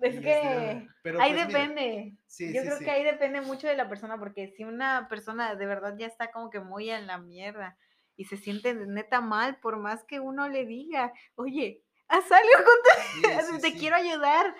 Es 0.00 0.17
Y 0.17 0.21
que 0.21 0.88
pero, 1.02 1.21
ahí 1.21 1.33
pues, 1.35 1.47
depende. 1.47 2.17
sí, 2.26 2.52
Yo 2.55 2.62
sí, 2.62 2.67
creo 2.67 2.79
sí. 2.79 2.85
que 2.85 2.90
ahí 2.90 3.05
depende 3.05 3.43
mucho 3.43 3.69
de 3.69 3.76
la 3.76 3.88
persona, 3.88 4.19
porque 4.19 4.49
si 4.49 4.64
una 4.64 5.07
persona 5.09 5.55
de 5.55 5.67
verdad 5.67 5.95
ya 5.99 6.07
está 6.07 6.31
como 6.33 6.49
que 6.50 6.61
muy 6.61 6.90
en 6.90 7.07
la 7.07 7.19
mierda 7.19 7.76
y 8.20 8.24
se 8.26 8.36
siente 8.36 8.74
neta 8.74 9.20
mal, 9.22 9.58
por 9.60 9.78
más 9.78 10.04
que 10.04 10.20
uno 10.20 10.46
le 10.48 10.66
diga, 10.66 11.12
oye, 11.36 11.82
haz 12.06 12.30
algo 12.30 12.48
con 12.66 12.74
tu- 12.84 13.54
sí, 13.56 13.60
te 13.62 13.70
sí. 13.72 13.78
quiero 13.78 13.96
ayudar, 13.96 14.54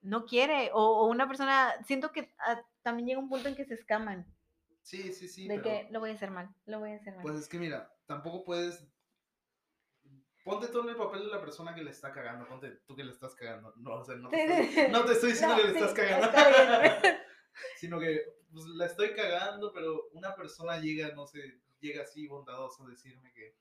no 0.00 0.24
quiere. 0.26 0.70
O, 0.72 0.82
o 1.02 1.06
una 1.06 1.28
persona, 1.28 1.72
siento 1.86 2.10
que 2.10 2.34
ah, 2.40 2.60
también 2.82 3.06
llega 3.06 3.20
un 3.20 3.28
punto 3.28 3.48
en 3.48 3.54
que 3.54 3.64
se 3.64 3.74
escaman, 3.74 4.26
Sí, 4.82 5.12
sí, 5.12 5.28
sí. 5.28 5.46
de 5.46 5.60
pero- 5.60 5.62
que 5.62 5.88
lo 5.92 6.00
voy 6.00 6.10
a 6.10 6.14
hacer 6.14 6.32
mal, 6.32 6.48
lo 6.66 6.80
voy 6.80 6.90
a 6.92 6.96
hacer 6.96 7.14
mal. 7.14 7.22
Pues 7.22 7.36
es 7.36 7.48
que 7.48 7.58
mira, 7.58 7.94
tampoco 8.06 8.44
puedes. 8.44 8.84
Ponte 10.42 10.66
tú 10.68 10.80
en 10.80 10.88
el 10.88 10.96
papel 10.96 11.20
de 11.20 11.28
la 11.28 11.40
persona 11.40 11.74
que 11.74 11.84
le 11.84 11.90
está 11.90 12.10
cagando. 12.12 12.48
Ponte 12.48 12.70
tú 12.86 12.96
que 12.96 13.04
le 13.04 13.12
estás 13.12 13.34
cagando. 13.36 13.72
No, 13.76 13.96
o 14.00 14.04
sea, 14.04 14.16
no 14.16 14.30
te, 14.30 14.42
estoy, 14.62 14.88
no 14.90 15.04
te 15.04 15.12
estoy 15.12 15.30
diciendo 15.32 15.54
No, 15.54 15.62
que 15.62 15.68
le 15.68 15.78
estás 15.78 15.92
cagando. 15.94 16.26
está 16.26 16.80
bien. 16.80 17.16
sino 17.76 18.00
que 18.00 18.24
pues, 18.52 18.64
la 18.66 18.86
estoy 18.86 19.12
cagando, 19.14 19.70
pero 19.72 20.08
una 20.12 20.34
persona 20.34 20.78
llega, 20.78 21.14
no 21.14 21.26
sé, 21.26 21.60
llega 21.80 22.02
así 22.02 22.26
bondadoso 22.26 22.84
a 22.84 22.90
decirme 22.90 23.32
que, 23.32 23.56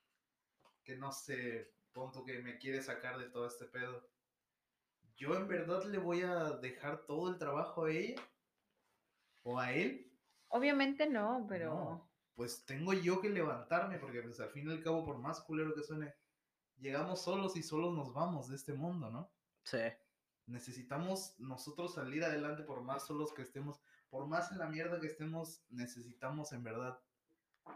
que 0.84 0.96
no 0.96 1.12
sé, 1.12 1.74
punto 1.92 2.24
que 2.24 2.40
me 2.40 2.58
quiere 2.58 2.82
sacar 2.82 3.18
de 3.18 3.30
todo 3.30 3.48
este 3.48 3.66
pedo. 3.66 4.08
Yo 5.16 5.36
en 5.36 5.48
verdad 5.48 5.84
le 5.86 5.98
voy 5.98 6.22
a 6.22 6.52
dejar 6.52 7.06
todo 7.06 7.30
el 7.30 7.38
trabajo 7.38 7.86
a 7.86 7.92
ella 7.92 8.22
o 9.44 9.60
a 9.60 9.74
él. 9.74 10.12
Obviamente 10.48 11.08
no, 11.08 11.46
pero... 11.48 11.74
No, 11.74 12.12
pues 12.36 12.66
tengo 12.66 12.94
yo 12.94 13.20
que 13.20 13.30
levantarme 13.30 14.00
porque 14.00 14.22
pues 14.22 14.40
al 14.40 14.50
fin 14.50 14.70
y 14.70 14.72
al 14.72 14.82
cabo, 14.82 15.04
por 15.04 15.18
más 15.18 15.42
culero 15.42 15.76
que 15.76 15.84
suene, 15.84 16.14
llegamos 16.78 17.22
solos 17.22 17.58
y 17.58 17.64
solos 17.64 17.94
nos 17.94 18.14
vamos 18.14 18.48
de 18.48 18.56
este 18.56 18.74
mundo, 18.74 19.10
¿no? 19.10 19.30
Sí. 19.64 19.80
Necesitamos 20.46 21.36
nosotros 21.38 21.94
salir 21.96 22.24
adelante 22.24 22.64
por 22.64 22.82
más 22.82 23.06
solos 23.06 23.34
que 23.34 23.42
estemos, 23.42 23.82
por 24.10 24.26
más 24.26 24.52
en 24.52 24.58
la 24.58 24.68
mierda 24.68 25.00
que 25.00 25.08
estemos, 25.08 25.64
necesitamos 25.70 26.54
en 26.54 26.64
verdad 26.64 27.00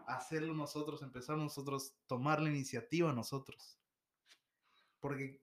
hacerlo 0.07 0.53
nosotros, 0.53 1.01
empezar 1.01 1.37
nosotros, 1.37 1.95
tomar 2.07 2.41
la 2.41 2.49
iniciativa 2.49 3.13
nosotros. 3.13 3.79
Porque 4.99 5.41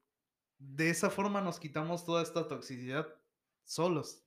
de 0.59 0.91
esa 0.91 1.11
forma 1.11 1.41
nos 1.41 1.59
quitamos 1.59 2.05
toda 2.05 2.23
esta 2.23 2.47
toxicidad 2.49 3.07
solos. 3.65 4.25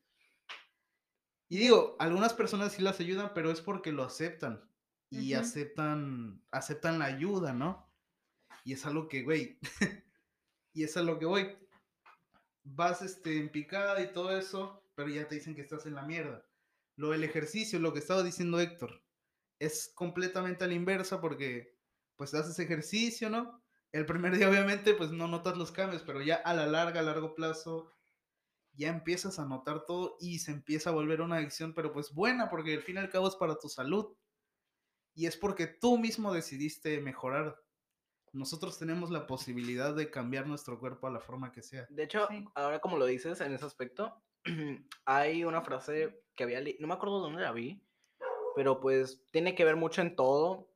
Y 1.50 1.58
digo, 1.58 1.96
algunas 2.00 2.34
personas 2.34 2.74
sí 2.74 2.82
las 2.82 3.00
ayudan, 3.00 3.32
pero 3.36 3.51
es 3.51 3.62
porque 3.62 3.92
lo 3.92 4.03
aceptan. 4.03 4.68
Y 5.12 5.36
aceptan, 5.36 6.42
aceptan 6.50 6.98
la 6.98 7.06
ayuda, 7.06 7.53
¿no? 7.53 7.88
Y 8.63 8.74
es 8.74 8.84
algo 8.88 9.08
que, 9.08 9.22
güey, 9.22 9.60
y 10.74 10.84
es 10.84 10.98
a 10.98 11.03
lo 11.03 11.20
que 11.20 11.27
voy. 11.27 11.56
Vas 12.63 13.03
este, 13.03 13.38
en 13.38 13.51
picada 13.51 14.01
y 14.01 14.12
todo 14.12 14.36
eso, 14.36 14.84
pero 14.96 15.10
ya 15.10 15.27
te 15.27 15.36
dicen 15.36 15.53
que 15.53 15.62
estás 15.62 15.86
en 15.86 15.94
la 15.94 16.01
mierda. 16.01 16.44
Lo 16.96 17.12
del 17.12 17.24
ejercicio, 17.24 17.77
lo 17.77 17.94
que 17.94 18.00
estaba 18.00 18.24
diciendo 18.24 18.60
Héctor, 18.60 19.02
es 19.65 19.91
completamente 19.96 20.63
a 20.63 20.67
la 20.67 20.74
inversa 20.74 21.22
porque 21.22 21.77
pues 22.15 22.34
haces 22.34 22.60
ejercicio, 22.60 23.29
¿no? 23.29 23.64
El 23.92 24.05
primer 24.05 24.35
día 24.35 24.50
obviamente 24.50 24.94
pues 24.94 25.11
no 25.11 25.27
notas 25.27 25.57
los 25.57 25.72
cambios, 25.72 26.03
pero 26.03 26.22
ya 26.22 26.35
a 26.35 26.53
la 26.53 26.66
larga, 26.68 27.00
a 27.00 27.03
largo 27.03 27.35
plazo, 27.35 27.92
ya 28.74 28.90
empiezas 28.90 29.40
a 29.40 29.46
notar 29.46 29.85
todo 29.85 30.18
y 30.20 30.40
se 30.40 30.51
empieza 30.51 30.90
a 30.90 30.94
volver 30.94 31.22
una 31.22 31.37
adicción, 31.37 31.74
pero 31.74 31.94
pues 31.94 32.11
buena, 32.14 32.50
porque 32.50 32.74
al 32.74 32.81
fin 32.81 32.96
y 32.96 33.00
al 33.00 33.09
cabo 33.09 33.27
es 33.27 33.35
para 33.35 33.55
tu 33.57 33.70
salud. 33.70 34.16
Y 35.16 35.27
es 35.27 35.37
porque 35.37 35.68
tú 35.68 36.00
mismo 36.00 36.33
decidiste 36.33 37.00
mejorar. 37.00 37.64
Nosotros 38.31 38.79
tenemos 38.79 39.11
la 39.11 39.27
posibilidad 39.27 39.96
de 39.96 40.09
cambiar 40.09 40.48
nuestro 40.48 40.79
cuerpo 40.79 41.05
a 41.05 41.11
la 41.11 41.20
forma 41.20 41.51
que 41.51 41.61
sea. 41.61 41.85
De 41.90 42.03
hecho, 42.03 42.27
Sí. 42.29 42.44
ahora 42.55 42.79
como 42.79 42.98
lo 42.98 43.05
dices 43.05 43.40
en 43.42 43.53
ese 43.53 43.66
aspecto, 43.66 44.24
hay 45.05 45.44
una 45.44 45.61
frase 45.61 46.24
que 46.35 46.44
había 46.44 46.61
leído, 46.61 46.79
no 46.81 46.87
me 46.87 46.96
acuerdo 46.96 47.20
dónde 47.20 47.44
la 47.44 47.51
vi, 47.51 47.82
pero 48.55 48.79
pues 48.79 49.24
tiene 49.31 49.55
que 49.55 49.66
ver 49.66 49.75
mucho 49.75 50.01
en 50.01 50.16
todo, 50.16 50.70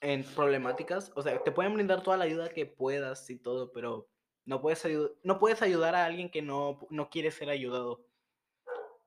en 0.00 0.24
problemáticas. 0.34 1.12
O 1.16 1.22
sea, 1.22 1.42
te 1.42 1.52
pueden 1.52 1.74
brindar 1.74 2.02
toda 2.02 2.16
la 2.16 2.24
ayuda 2.24 2.48
que 2.50 2.66
puedas 2.66 3.28
y 3.30 3.36
todo, 3.38 3.72
pero 3.72 4.08
no 4.44 4.60
puedes, 4.60 4.84
no 5.22 5.38
puedes 5.38 5.62
ayudar 5.62 5.94
a 5.94 6.04
alguien 6.04 6.30
que 6.30 6.42
no, 6.42 6.78
no 6.90 7.10
quiere 7.10 7.30
ser 7.30 7.48
ayudado. 7.50 8.06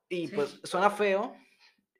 Y 0.09 0.27
Sí. 0.27 0.35
pues 0.35 0.59
suena 0.63 0.89
feo, 0.89 1.35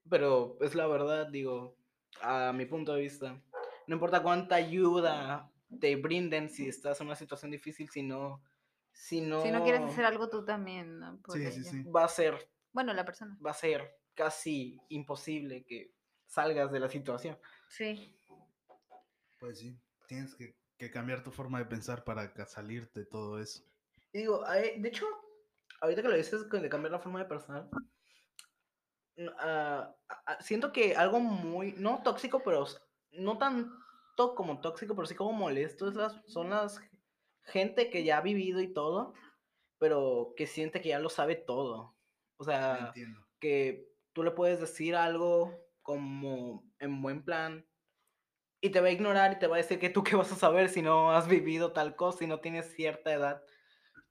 pero 0.09 0.57
es 0.61 0.73
la 0.75 0.87
verdad, 0.87 1.27
digo, 1.27 1.77
a 2.21 2.51
mi 2.53 2.65
punto 2.65 2.93
de 2.95 3.01
vista. 3.01 3.41
No 3.87 3.95
importa 3.95 4.21
cuánta 4.23 4.55
ayuda 4.55 5.51
te 5.79 5.95
brinden 5.95 6.49
si 6.49 6.67
estás 6.67 6.99
en 7.01 7.07
una 7.07 7.15
situación 7.15 7.51
difícil, 7.51 7.89
si 7.89 8.01
no... 8.03 8.43
Si 8.91 9.21
no, 9.21 9.41
Si 9.43 9.51
no 9.51 9.63
quieres 9.63 9.81
hacer 9.81 10.03
algo 10.03 10.29
tú 10.29 10.43
también, 10.43 10.99
¿no? 10.99 11.21
Por 11.21 11.37
Sí, 11.37 11.63
sí. 11.63 11.83
va 11.83 12.03
a 12.03 12.07
ser 12.09 12.49
Bueno, 12.73 12.91
la 12.93 13.05
persona. 13.05 13.37
va 13.45 13.51
a 13.51 13.53
ser 13.53 13.95
casi 14.15 14.77
imposible 14.89 15.63
que 15.63 15.93
salgas 16.29 16.71
de 16.71 16.79
la 16.79 16.89
situación. 16.89 17.37
Sí. 17.67 18.15
Pues 19.39 19.59
sí, 19.59 19.77
tienes 20.07 20.35
que, 20.35 20.55
que 20.77 20.91
cambiar 20.91 21.23
tu 21.23 21.31
forma 21.31 21.59
de 21.59 21.65
pensar 21.65 22.03
para 22.03 22.33
ca- 22.33 22.45
salir 22.45 22.89
de 22.93 23.05
todo 23.05 23.39
eso. 23.41 23.63
Y 24.13 24.19
digo, 24.19 24.45
ay, 24.45 24.79
de 24.79 24.89
hecho, 24.89 25.05
ahorita 25.81 26.01
que 26.01 26.07
lo 26.07 26.15
dices 26.15 26.43
con- 26.45 26.61
de 26.61 26.69
cambiar 26.69 26.91
la 26.91 26.99
forma 26.99 27.19
de 27.19 27.25
pensar, 27.25 27.67
n- 29.15 29.31
ah, 29.39 29.95
ah, 30.25 30.37
siento 30.41 30.71
que 30.71 30.95
algo 30.95 31.19
muy, 31.19 31.73
no 31.73 32.01
tóxico, 32.03 32.41
pero 32.43 32.65
no 33.11 33.37
tanto 33.37 34.35
como 34.35 34.61
tóxico, 34.61 34.95
pero 34.95 35.07
sí 35.07 35.15
como 35.15 35.33
molesto, 35.33 35.87
es 35.87 35.95
las, 35.95 36.21
son 36.27 36.49
las 36.51 36.79
gente 37.43 37.89
que 37.89 38.03
ya 38.03 38.17
ha 38.19 38.21
vivido 38.21 38.61
y 38.61 38.71
todo, 38.73 39.13
pero 39.79 40.33
que 40.35 40.45
siente 40.45 40.81
que 40.81 40.89
ya 40.89 40.99
lo 40.99 41.09
sabe 41.09 41.35
todo. 41.35 41.95
O 42.37 42.43
sea, 42.43 42.87
Entiendo. 42.87 43.25
que 43.39 43.89
tú 44.13 44.23
le 44.23 44.31
puedes 44.31 44.59
decir 44.59 44.95
algo 44.95 45.68
como 45.89 46.71
en 46.77 47.01
buen 47.01 47.25
plan 47.25 47.65
y 48.61 48.69
te 48.69 48.79
va 48.79 48.89
a 48.89 48.91
ignorar 48.91 49.31
y 49.33 49.39
te 49.39 49.47
va 49.47 49.55
a 49.55 49.57
decir 49.57 49.79
que 49.79 49.89
tú 49.89 50.03
qué 50.03 50.15
vas 50.15 50.31
a 50.31 50.35
saber 50.35 50.69
si 50.69 50.83
no 50.83 51.11
has 51.11 51.27
vivido 51.27 51.73
tal 51.73 51.95
cosa, 51.95 52.19
si 52.19 52.27
no 52.27 52.41
tienes 52.41 52.71
cierta 52.75 53.11
edad. 53.11 53.41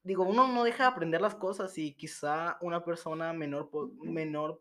Digo, 0.03 0.25
uno 0.25 0.49
no 0.49 0.65
deja 0.65 0.83
de 0.83 0.89
aprender 0.89 1.21
las 1.21 1.37
cosas 1.37 1.79
y 1.79 1.95
quizá 1.97 2.59
una 2.63 2.85
persona 2.85 3.33
menor, 3.33 3.71
menor 4.03 4.61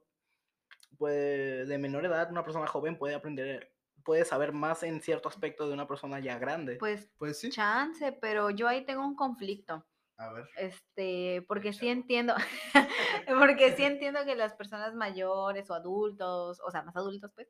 puede, 0.99 1.65
de 1.65 1.77
menor 1.79 2.05
edad, 2.05 2.29
una 2.29 2.43
persona 2.43 2.67
joven 2.67 2.99
puede 2.99 3.15
aprender, 3.15 3.73
puede 4.05 4.23
saber 4.23 4.53
más 4.53 4.83
en 4.83 5.01
cierto 5.01 5.27
aspecto 5.27 5.67
de 5.67 5.73
una 5.73 5.87
persona 5.87 6.19
ya 6.19 6.37
grande. 6.37 6.77
Pues 6.79 7.11
Pues 7.17 7.39
sí. 7.39 7.49
chance, 7.49 8.11
pero 8.13 8.51
yo 8.51 8.67
ahí 8.67 8.85
tengo 8.85 9.03
un 9.03 9.15
conflicto. 9.15 9.87
A 10.17 10.33
ver. 10.33 10.49
Este, 10.57 11.43
porque 11.47 11.73
sí 11.73 11.89
entiendo, 11.89 12.35
porque 13.39 13.75
sí 13.75 13.83
entiendo 13.83 14.25
que 14.25 14.35
las 14.35 14.53
personas 14.53 14.95
mayores 14.95 15.69
o 15.69 15.75
adultos, 15.75 16.59
o 16.65 16.71
sea, 16.71 16.81
más 16.81 16.95
adultos, 16.95 17.31
pues, 17.35 17.47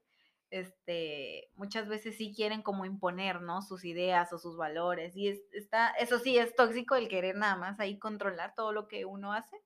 este, 0.49 1.49
muchas 1.55 1.87
veces 1.87 2.17
sí 2.17 2.33
quieren 2.35 2.61
como 2.61 2.85
imponer, 2.85 3.41
¿no? 3.41 3.61
Sus 3.61 3.83
ideas 3.85 4.31
o 4.33 4.37
sus 4.37 4.57
valores. 4.57 5.15
Y 5.15 5.29
es, 5.29 5.41
está, 5.53 5.89
eso 5.91 6.19
sí, 6.19 6.37
es 6.37 6.55
tóxico 6.55 6.95
el 6.95 7.09
querer 7.09 7.35
nada 7.35 7.55
más 7.55 7.79
ahí 7.79 7.99
controlar 7.99 8.53
todo 8.55 8.71
lo 8.71 8.87
que 8.87 9.05
uno 9.05 9.33
hace. 9.33 9.57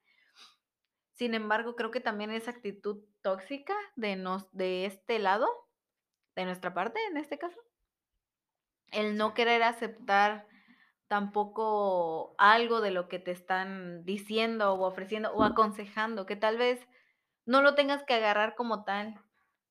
Sin 1.13 1.33
embargo, 1.35 1.75
creo 1.75 1.91
que 1.91 1.99
también 1.99 2.31
esa 2.31 2.51
actitud 2.51 3.03
tóxica 3.21 3.75
de 3.95 4.15
nos, 4.15 4.51
de 4.51 4.85
este 4.85 5.19
lado, 5.19 5.47
de 6.35 6.45
nuestra 6.45 6.73
parte, 6.73 6.99
en 7.05 7.17
este 7.17 7.37
caso, 7.37 7.59
el 8.91 9.17
no 9.17 9.33
querer 9.33 9.63
aceptar 9.63 10.47
tampoco 11.11 12.35
algo 12.37 12.79
de 12.79 12.89
lo 12.91 13.09
que 13.09 13.19
te 13.19 13.31
están 13.31 14.05
diciendo 14.05 14.75
o 14.75 14.87
ofreciendo 14.87 15.33
o 15.33 15.43
aconsejando, 15.43 16.25
que 16.25 16.37
tal 16.37 16.57
vez 16.57 16.87
no 17.45 17.61
lo 17.61 17.75
tengas 17.75 18.01
que 18.05 18.13
agarrar 18.13 18.55
como 18.55 18.85
tal, 18.85 19.19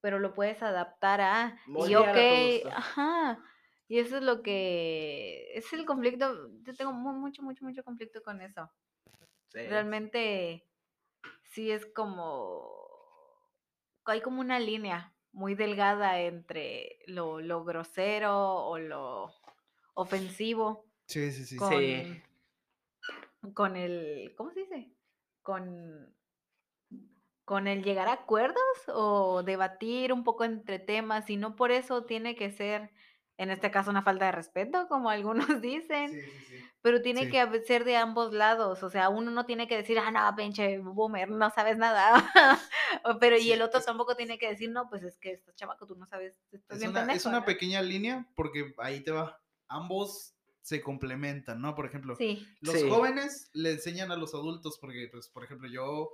pero 0.03 0.19
lo 0.19 0.35
puedes 0.35 0.63
adaptar 0.63 1.23
a, 1.23 1.59
y 1.67 1.71
Moldear 1.71 2.11
ok, 2.11 2.67
ajá, 2.77 3.43
y 3.89 4.01
eso 4.01 4.19
es 4.19 4.23
lo 4.23 4.43
que, 4.43 5.51
es 5.55 5.73
el 5.73 5.87
conflicto, 5.87 6.51
yo 6.61 6.75
tengo 6.75 6.93
mu- 6.93 7.15
mucho, 7.15 7.43
mucho, 7.43 7.65
mucho 7.65 7.83
conflicto 7.85 8.23
con 8.23 8.43
eso. 8.43 8.71
Sí. 9.49 9.61
Realmente 9.61 10.69
sí 11.45 11.71
es 11.71 11.87
como, 11.87 12.71
hay 14.05 14.21
como 14.21 14.43
una 14.43 14.61
línea 14.61 15.15
muy 15.33 15.55
delgada 15.55 16.21
entre 16.21 16.99
lo, 17.07 17.41
lo 17.41 17.65
grosero 17.65 18.57
o 18.67 18.79
lo 18.79 19.33
ofensivo 19.95 20.90
Sí, 21.11 21.31
sí, 21.33 21.45
sí. 21.45 21.59
con, 21.59 21.69
Sí. 21.69 22.23
con 23.55 23.77
el, 23.77 24.35
¿cómo 24.37 24.51
se 24.53 24.61
dice? 24.61 24.93
Con, 25.43 26.15
con 27.45 27.67
el 27.67 27.83
llegar 27.83 28.09
a 28.09 28.13
acuerdos 28.13 28.63
o 28.89 29.43
debatir 29.43 30.13
un 30.13 30.25
poco 30.25 30.45
entre 30.45 30.79
temas 30.79 31.29
y 31.31 31.37
no 31.37 31.57
por 31.57 31.73
eso 31.73 32.05
tiene 32.05 32.37
que 32.37 32.51
ser 32.51 32.93
en 33.39 33.51
este 33.51 33.71
caso 33.71 33.91
una 33.91 34.03
falta 34.03 34.27
de 34.27 34.33
respeto, 34.33 34.87
como 34.89 35.09
algunos 35.11 35.47
dicen, 35.63 36.19
Sí, 36.19 36.21
sí, 36.23 36.41
sí. 36.45 36.71
pero 36.83 37.03
tiene 37.03 37.29
que 37.29 37.63
ser 37.65 37.85
de 37.85 37.97
ambos 37.97 38.33
lados, 38.35 38.83
o 38.83 38.91
sea, 38.91 39.09
uno 39.11 39.31
no 39.31 39.47
tiene 39.47 39.69
que 39.69 39.77
decir, 39.79 39.99
ah, 39.99 40.11
no, 40.11 40.37
pinche 40.37 40.79
boomer, 40.79 41.31
no 41.31 41.51
sabes 41.51 41.79
nada, 41.79 42.15
pero 43.21 43.39
y 43.39 43.53
el 43.53 43.63
otro 43.63 43.83
tampoco 43.83 44.17
tiene 44.17 44.39
que 44.39 44.49
decir, 44.51 44.71
no, 44.71 44.89
pues 44.91 45.03
es 45.05 45.19
que 45.19 45.33
estás 45.33 45.55
chavaco, 45.57 45.87
tú 45.87 45.97
no 45.97 46.07
sabes, 46.07 46.39
estás 46.53 46.79
Es 46.79 46.81
bien 46.81 46.93
una, 46.93 47.03
es 47.13 47.27
pendejo", 47.27 47.27
una 47.27 47.45
¿no? 47.45 47.45
pequeña 47.45 47.83
línea 47.83 48.31
porque 48.37 48.75
ahí 48.79 49.03
te 49.03 49.11
va. 49.11 49.43
Ambos 49.69 50.37
se 50.63 50.83
complementan, 50.83 51.61
¿no? 51.61 51.75
Por 51.75 51.87
ejemplo, 51.87 52.17
Sí, 52.17 52.47
los 52.61 52.75
Sí. 52.77 52.89
jóvenes 52.89 53.51
le 53.55 53.73
enseñan 53.73 54.13
a 54.13 54.17
los 54.17 54.35
adultos 54.35 54.79
porque, 54.81 55.09
pues, 55.11 55.29
por 55.29 55.45
ejemplo, 55.45 55.69
yo, 55.69 56.11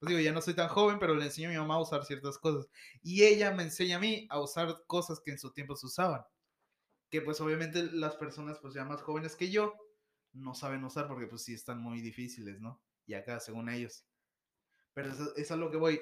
pues 0.00 0.08
digo, 0.10 0.20
ya 0.20 0.32
no 0.32 0.40
soy 0.42 0.54
tan 0.54 0.68
joven, 0.68 0.98
pero 0.98 1.14
le 1.14 1.24
enseño 1.26 1.48
a 1.48 1.52
mi 1.52 1.58
mamá 1.58 1.74
a 1.76 1.80
usar 1.82 2.04
ciertas 2.04 2.38
cosas. 2.38 2.68
Y 3.02 3.24
ella 3.24 3.52
me 3.52 3.64
enseña 3.64 3.96
a 3.96 4.00
mí 4.00 4.26
a 4.30 4.40
usar 4.40 4.84
cosas 4.86 5.20
que 5.20 5.32
en 5.32 5.38
su 5.38 5.52
tiempo 5.52 5.76
se 5.76 5.86
usaban. 5.86 6.22
Que 7.10 7.22
pues 7.22 7.40
obviamente 7.40 7.84
las 7.92 8.16
personas 8.16 8.58
pues 8.60 8.74
ya 8.74 8.84
más 8.84 9.02
jóvenes 9.02 9.36
que 9.36 9.50
yo 9.50 9.74
no 10.32 10.54
saben 10.54 10.84
usar 10.84 11.08
porque 11.08 11.26
pues 11.26 11.42
sí 11.44 11.54
están 11.54 11.80
muy 11.80 12.00
difíciles, 12.02 12.60
¿no? 12.60 12.82
Y 13.06 13.14
acá 13.14 13.40
según 13.40 13.68
ellos. 13.70 14.06
Pero 14.94 15.10
eso, 15.10 15.34
es 15.36 15.50
a 15.50 15.56
lo 15.56 15.70
que 15.70 15.76
voy. 15.78 16.00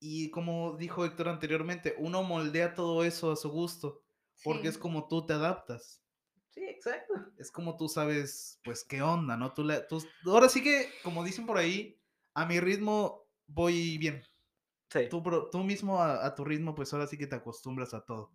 Y 0.00 0.30
como 0.30 0.76
dijo 0.78 1.04
Héctor 1.04 1.28
anteriormente, 1.28 1.94
uno 1.98 2.22
moldea 2.22 2.74
todo 2.74 3.04
eso 3.04 3.32
a 3.32 3.36
su 3.36 3.50
gusto 3.50 4.02
porque 4.44 4.68
es 4.68 4.78
como 4.78 5.08
tú 5.08 5.26
te 5.26 5.34
adaptas. 5.34 6.05
Sí, 6.56 6.64
exacto. 6.64 7.12
Es 7.36 7.50
como 7.52 7.76
tú 7.76 7.86
sabes, 7.86 8.58
pues, 8.64 8.82
qué 8.82 9.02
onda, 9.02 9.36
¿no? 9.36 9.52
Tú, 9.52 9.68
tú- 9.90 10.02
ahora 10.26 10.48
sí 10.48 10.62
que, 10.62 10.88
como 11.02 11.22
dicen 11.22 11.44
por 11.44 11.58
ahí, 11.58 12.00
a 12.32 12.46
mi 12.46 12.60
ritmo 12.60 13.28
voy 13.46 13.98
bien. 13.98 14.22
Sí. 14.90 15.08
Tú, 15.10 15.22
tú 15.52 15.58
mismo 15.62 16.00
a, 16.00 16.24
a 16.24 16.34
tu 16.34 16.46
ritmo, 16.46 16.74
pues 16.74 16.94
ahora 16.94 17.06
sí 17.06 17.18
que 17.18 17.26
te 17.26 17.36
acostumbras 17.36 17.92
a 17.92 18.00
todo. 18.06 18.32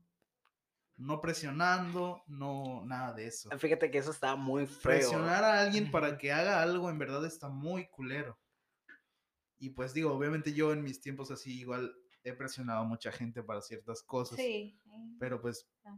No 0.97 1.19
presionando, 1.19 2.21
no 2.27 2.83
nada 2.85 3.13
de 3.13 3.25
eso. 3.25 3.49
Fíjate 3.57 3.89
que 3.89 3.97
eso 3.97 4.11
está 4.11 4.35
muy 4.35 4.67
feo. 4.67 4.83
Presionar 4.83 5.43
a 5.43 5.61
alguien 5.61 5.89
para 5.89 6.15
que 6.19 6.31
haga 6.31 6.61
algo 6.61 6.91
en 6.91 6.99
verdad 6.99 7.25
está 7.25 7.49
muy 7.49 7.87
culero. 7.89 8.37
Y 9.57 9.69
pues 9.71 9.95
digo, 9.95 10.11
obviamente 10.13 10.53
yo 10.53 10.73
en 10.73 10.83
mis 10.83 11.01
tiempos 11.01 11.31
así 11.31 11.59
igual 11.59 11.95
he 12.23 12.33
presionado 12.33 12.81
a 12.81 12.87
mucha 12.87 13.11
gente 13.11 13.41
para 13.41 13.61
ciertas 13.61 14.03
cosas. 14.03 14.37
Sí. 14.37 14.79
Pero 15.19 15.41
pues 15.41 15.67
Ah. 15.83 15.97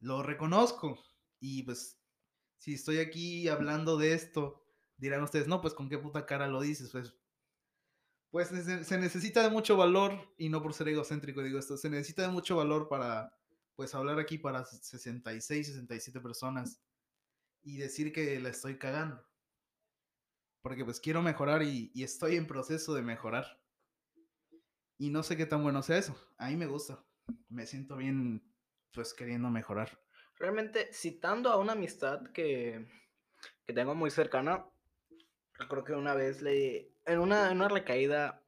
lo 0.00 0.24
reconozco. 0.24 0.98
Y 1.40 1.62
pues 1.62 1.98
si 2.58 2.74
estoy 2.74 2.98
aquí 2.98 3.48
hablando 3.48 3.96
de 3.96 4.14
esto, 4.14 4.64
dirán 4.96 5.22
ustedes, 5.22 5.46
no, 5.46 5.60
pues 5.60 5.74
con 5.74 5.88
qué 5.88 5.98
puta 5.98 6.26
cara 6.26 6.46
lo 6.46 6.60
dices. 6.60 6.90
Pues, 6.90 7.14
pues 8.30 8.48
se, 8.48 8.98
necesita 8.98 9.42
de 9.42 9.50
mucho 9.50 9.76
valor, 9.76 10.34
y 10.38 10.48
no 10.48 10.62
por 10.62 10.74
ser 10.74 10.88
egocéntrico 10.88 11.42
digo 11.42 11.58
esto, 11.58 11.76
se 11.76 11.90
necesita 11.90 12.22
de 12.22 12.28
mucho 12.28 12.56
valor 12.56 12.88
para 12.88 13.38
pues 13.76 13.94
hablar 13.94 14.18
aquí 14.18 14.38
para 14.38 14.64
66, 14.64 15.66
67 15.66 16.20
personas 16.20 16.80
y 17.62 17.76
decir 17.76 18.12
que 18.12 18.38
la 18.40 18.48
estoy 18.48 18.78
cagando. 18.78 19.24
Porque 20.62 20.84
pues 20.84 21.00
quiero 21.00 21.22
mejorar 21.22 21.62
y, 21.62 21.90
y 21.94 22.02
estoy 22.02 22.36
en 22.36 22.46
proceso 22.46 22.94
de 22.94 23.02
mejorar. 23.02 23.60
Y 24.96 25.10
no 25.10 25.22
sé 25.22 25.36
qué 25.36 25.44
tan 25.44 25.62
bueno 25.62 25.82
sea 25.82 25.98
eso. 25.98 26.16
A 26.38 26.48
mí 26.48 26.56
me 26.56 26.66
gusta. 26.66 27.04
Me 27.48 27.66
siento 27.66 27.96
bien 27.96 28.42
pues 28.92 29.12
queriendo 29.12 29.50
mejorar. 29.50 30.03
Realmente, 30.38 30.92
citando 30.92 31.50
a 31.50 31.58
una 31.58 31.72
amistad 31.72 32.22
que, 32.32 32.86
que 33.66 33.72
tengo 33.72 33.94
muy 33.94 34.10
cercana, 34.10 34.66
creo 35.68 35.84
que 35.84 35.92
una 35.92 36.14
vez 36.14 36.42
le. 36.42 36.90
En 37.06 37.18
una, 37.20 37.50
en 37.50 37.56
una 37.58 37.68
recaída. 37.68 38.40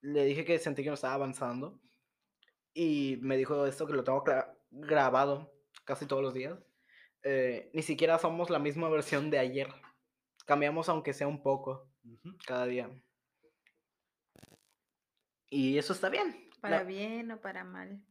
Le 0.00 0.24
dije 0.24 0.44
que 0.44 0.58
sentí 0.58 0.82
que 0.82 0.88
no 0.88 0.94
estaba 0.94 1.14
avanzando. 1.14 1.78
Y 2.74 3.18
me 3.20 3.36
dijo 3.36 3.66
esto 3.66 3.86
que 3.86 3.92
lo 3.92 4.02
tengo 4.04 4.24
grabado 4.70 5.52
casi 5.84 6.06
todos 6.06 6.22
los 6.22 6.34
días. 6.34 6.58
eh, 7.22 7.70
ni 7.74 7.82
siquiera 7.82 8.18
somos 8.18 8.50
la 8.50 8.58
misma 8.58 8.88
versión 8.88 9.30
de 9.30 9.38
ayer. 9.38 9.68
Cambiamos 10.46 10.88
aunque 10.88 11.12
sea 11.12 11.28
un 11.28 11.42
poco 11.42 11.88
cada 12.46 12.66
día. 12.66 12.90
Y 15.50 15.78
eso 15.78 15.92
está 15.92 16.08
bien. 16.08 16.50
Para 16.60 16.78
La- 16.78 16.84
bien 16.84 17.30
o 17.30 17.40
para 17.40 17.62
mal. 17.62 18.02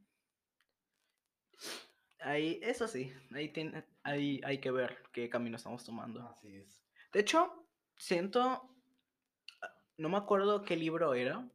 Ahí, 2.22 2.60
eso 2.62 2.88
sí, 2.88 3.14
ahí, 3.34 3.50
tiene, 3.50 3.84
ahí 4.04 4.42
hay 4.44 4.60
que 4.60 4.72
ver 4.72 4.98
qué 5.12 5.30
camino 5.30 5.58
estamos 5.58 5.84
tomando. 5.84 6.28
Así 6.28 6.56
es. 6.56 6.82
De 7.12 7.20
hecho, 7.20 7.68
siento, 7.98 8.70
no 9.98 10.10
me 10.10 10.18
acuerdo 10.18 10.64
qué 10.64 10.76
libro 10.76 11.14
era, 11.14 11.48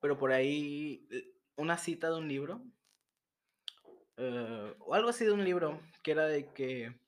pero 0.00 0.18
por 0.18 0.32
ahí 0.32 1.06
eh, 1.10 1.34
una 1.56 1.78
cita 1.78 2.10
de 2.10 2.18
un 2.18 2.28
libro, 2.28 2.62
eh, 4.16 4.74
o 4.78 4.94
algo 4.94 5.08
así 5.08 5.24
de 5.24 5.32
un 5.32 5.44
libro, 5.44 5.80
que 6.02 6.12
era 6.12 6.26
de 6.26 6.52
que 6.52 6.98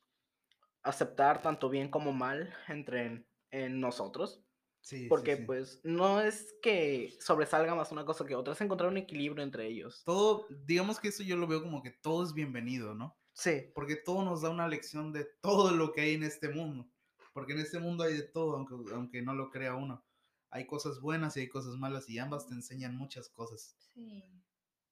aceptar 0.82 1.42
tanto 1.42 1.68
bien 1.68 1.90
como 1.90 2.12
mal 2.12 2.54
entre 2.68 3.06
en, 3.06 3.26
en 3.50 3.80
nosotros, 3.80 4.45
Sí, 4.86 4.98
sí, 4.98 5.08
porque 5.08 5.36
sí. 5.36 5.42
pues 5.42 5.80
no 5.82 6.20
es 6.20 6.54
que 6.62 7.12
sobresalga 7.18 7.74
más 7.74 7.90
una 7.90 8.04
cosa 8.04 8.24
que 8.24 8.36
otra, 8.36 8.52
es 8.52 8.60
encontrar 8.60 8.88
un 8.88 8.96
equilibrio 8.96 9.42
entre 9.42 9.66
ellos. 9.66 10.04
Todo, 10.04 10.46
digamos 10.64 11.00
que 11.00 11.08
eso 11.08 11.24
yo 11.24 11.36
lo 11.36 11.48
veo 11.48 11.60
como 11.60 11.82
que 11.82 11.90
todo 11.90 12.22
es 12.22 12.32
bienvenido, 12.32 12.94
¿no? 12.94 13.18
Sí, 13.32 13.64
Porque 13.74 13.96
todo 13.96 14.22
nos 14.24 14.42
da 14.42 14.50
una 14.50 14.68
lección 14.68 15.12
de 15.12 15.24
todo 15.40 15.72
lo 15.72 15.92
que 15.92 16.02
hay 16.02 16.14
en 16.14 16.22
este 16.22 16.50
mundo. 16.50 16.88
Porque 17.32 17.54
en 17.54 17.58
este 17.58 17.80
mundo 17.80 18.04
hay 18.04 18.14
de 18.14 18.22
todo, 18.22 18.54
aunque, 18.54 18.94
aunque 18.94 19.22
no 19.22 19.34
lo 19.34 19.50
crea 19.50 19.74
uno. 19.74 20.04
Hay 20.50 20.68
cosas 20.68 21.00
buenas 21.00 21.36
y 21.36 21.40
hay 21.40 21.48
cosas 21.48 21.74
malas 21.74 22.08
y 22.08 22.20
ambas 22.20 22.46
te 22.46 22.54
enseñan 22.54 22.96
muchas 22.96 23.28
cosas. 23.28 23.74
Sí. 23.92 24.22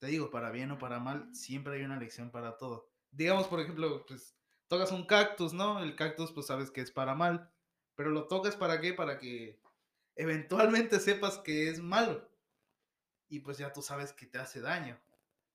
Te 0.00 0.08
digo, 0.08 0.28
para 0.28 0.50
bien 0.50 0.72
o 0.72 0.78
para 0.78 0.98
mal, 0.98 1.32
siempre 1.32 1.76
hay 1.76 1.84
una 1.84 2.00
lección 2.00 2.32
para 2.32 2.58
todo. 2.58 2.90
Digamos, 3.12 3.46
por 3.46 3.60
ejemplo, 3.60 4.04
pues 4.08 4.36
tocas 4.66 4.90
un 4.90 5.06
cactus, 5.06 5.52
¿no? 5.52 5.80
El 5.80 5.94
cactus 5.94 6.32
pues 6.32 6.46
sabes 6.46 6.72
que 6.72 6.80
es 6.80 6.90
para 6.90 7.14
mal, 7.14 7.48
pero 7.94 8.10
lo 8.10 8.26
tocas 8.26 8.56
para 8.56 8.80
qué? 8.80 8.92
Para 8.92 9.20
que 9.20 9.62
eventualmente 10.16 11.00
sepas 11.00 11.38
que 11.38 11.70
es 11.70 11.80
malo. 11.80 12.28
Y 13.28 13.40
pues 13.40 13.58
ya 13.58 13.72
tú 13.72 13.82
sabes 13.82 14.12
que 14.12 14.26
te 14.26 14.38
hace 14.38 14.60
daño. 14.60 14.98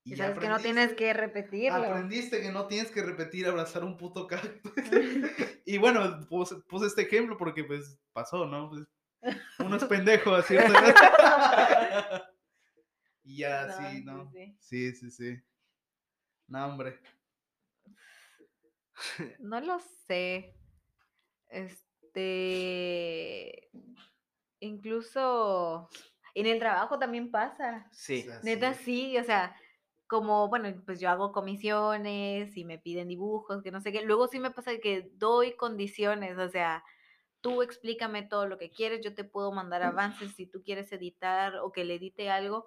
Y 0.04 0.16
ya 0.16 0.24
sabes 0.28 0.38
que 0.38 0.48
no 0.48 0.58
tienes 0.58 0.94
que 0.94 1.12
repetirlo. 1.12 1.78
Aprendiste 1.78 2.40
que 2.40 2.50
no 2.50 2.66
tienes 2.66 2.90
que 2.90 3.02
repetir 3.02 3.46
abrazar 3.46 3.84
un 3.84 3.96
puto 3.96 4.26
cactus. 4.26 4.72
y 5.66 5.78
bueno, 5.78 6.26
puse, 6.28 6.56
puse 6.56 6.86
este 6.86 7.02
ejemplo 7.02 7.36
porque 7.36 7.64
pues 7.64 7.98
pasó, 8.12 8.46
¿no? 8.46 8.70
Pues, 8.70 8.86
uno 9.58 9.76
es 9.76 9.84
pendejo 9.86 10.34
a 10.34 10.42
cierta 10.42 10.68
edad. 10.68 12.30
y 13.22 13.36
ya, 13.38 13.66
No, 13.66 13.90
sí, 13.90 14.04
¿no? 14.04 14.30
sí. 14.32 14.56
Sí, 14.58 14.92
sí, 14.94 15.10
sí. 15.10 15.42
No, 16.48 16.66
hombre. 16.66 16.98
No 19.38 19.60
lo 19.60 19.78
sé. 20.06 20.54
Este. 21.48 22.10
Incluso 24.60 25.88
en 26.34 26.46
el 26.46 26.58
trabajo 26.58 26.98
también 26.98 27.30
pasa. 27.30 27.90
sí. 27.90 28.22
Sea, 28.22 28.42
Neta, 28.42 28.74
sí. 28.74 28.74
sí, 28.74 29.16
o 29.18 29.24
sea, 29.24 29.56
como, 30.06 30.48
bueno, 30.48 30.68
pues 30.86 31.00
yo 31.00 31.08
hago 31.10 31.32
comisiones 31.32 32.56
y 32.56 32.64
me 32.64 32.78
piden 32.78 33.08
dibujos, 33.08 33.62
que 33.62 33.70
no 33.70 33.80
sé 33.80 33.92
qué. 33.92 34.02
Luego 34.02 34.26
sí 34.28 34.40
me 34.40 34.50
pasa 34.50 34.78
que 34.78 35.10
doy 35.14 35.56
condiciones, 35.56 36.38
o 36.38 36.48
sea, 36.48 36.84
tú 37.40 37.62
explícame 37.62 38.22
todo 38.24 38.46
lo 38.46 38.58
que 38.58 38.70
quieres, 38.70 39.00
yo 39.02 39.14
te 39.14 39.24
puedo 39.24 39.52
mandar 39.52 39.82
avances 39.82 40.34
si 40.36 40.46
tú 40.46 40.62
quieres 40.64 40.92
editar 40.92 41.56
o 41.58 41.72
que 41.72 41.84
le 41.84 41.96
edite 41.96 42.30
algo, 42.30 42.66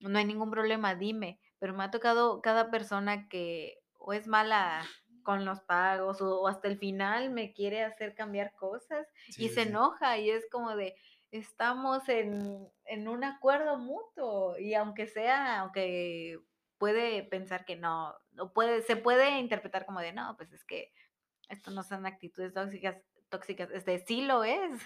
no 0.00 0.18
hay 0.18 0.24
ningún 0.24 0.50
problema, 0.50 0.94
dime. 0.94 1.40
Pero 1.58 1.74
me 1.74 1.84
ha 1.84 1.90
tocado 1.90 2.40
cada 2.42 2.70
persona 2.70 3.28
que 3.28 3.78
o 3.98 4.12
es 4.12 4.26
mala 4.26 4.82
con 5.22 5.44
los 5.44 5.60
pagos 5.60 6.20
o, 6.20 6.40
o 6.40 6.48
hasta 6.48 6.66
el 6.68 6.78
final 6.78 7.30
me 7.30 7.52
quiere 7.52 7.82
hacer 7.84 8.14
cambiar 8.14 8.54
cosas 8.56 9.06
Sí, 9.26 9.32
y 9.36 9.48
sí, 9.48 9.50
se 9.50 9.62
sí. 9.62 9.70
enoja 9.70 10.18
y 10.18 10.30
es 10.30 10.48
como 10.50 10.74
de 10.74 10.96
estamos 11.32 12.06
en, 12.08 12.68
en 12.84 13.08
un 13.08 13.24
acuerdo 13.24 13.78
mutuo 13.78 14.56
y 14.58 14.74
aunque 14.74 15.06
sea, 15.06 15.60
aunque 15.60 16.38
puede 16.78 17.22
pensar 17.22 17.64
que 17.64 17.76
no, 17.76 18.14
no 18.32 18.52
puede, 18.52 18.82
se 18.82 18.96
puede 18.96 19.38
interpretar 19.38 19.86
como 19.86 20.00
de 20.00 20.12
no, 20.12 20.36
pues 20.36 20.52
es 20.52 20.64
que 20.64 20.92
esto 21.48 21.70
no 21.70 21.82
son 21.82 22.06
actitudes 22.06 22.52
tóxicas, 22.52 22.96
tóxicas, 23.30 23.70
este 23.72 23.98
sí 24.06 24.22
lo 24.22 24.44
es. 24.44 24.80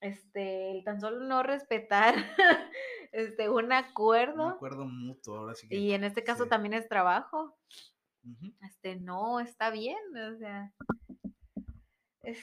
Este, 0.00 0.70
el 0.70 0.84
tan 0.84 1.00
solo 1.00 1.20
no 1.20 1.42
respetar 1.42 2.14
este 3.12 3.48
un 3.48 3.66
Un 3.66 3.72
acuerdo 3.72 4.48
acuerdo 4.48 4.84
mutuo, 4.84 5.38
ahora 5.38 5.54
sí 5.54 5.68
que. 5.68 5.76
y 5.76 5.92
en 5.92 6.04
este 6.04 6.22
caso 6.22 6.44
sí. 6.44 6.50
también 6.50 6.74
es 6.74 6.88
trabajo. 6.88 7.56
Este, 8.62 8.96
no, 8.96 9.40
está 9.40 9.70
bien, 9.70 9.98
o 10.16 10.36
sea, 10.38 10.72
es, 12.22 12.38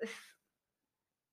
es 0.00 0.35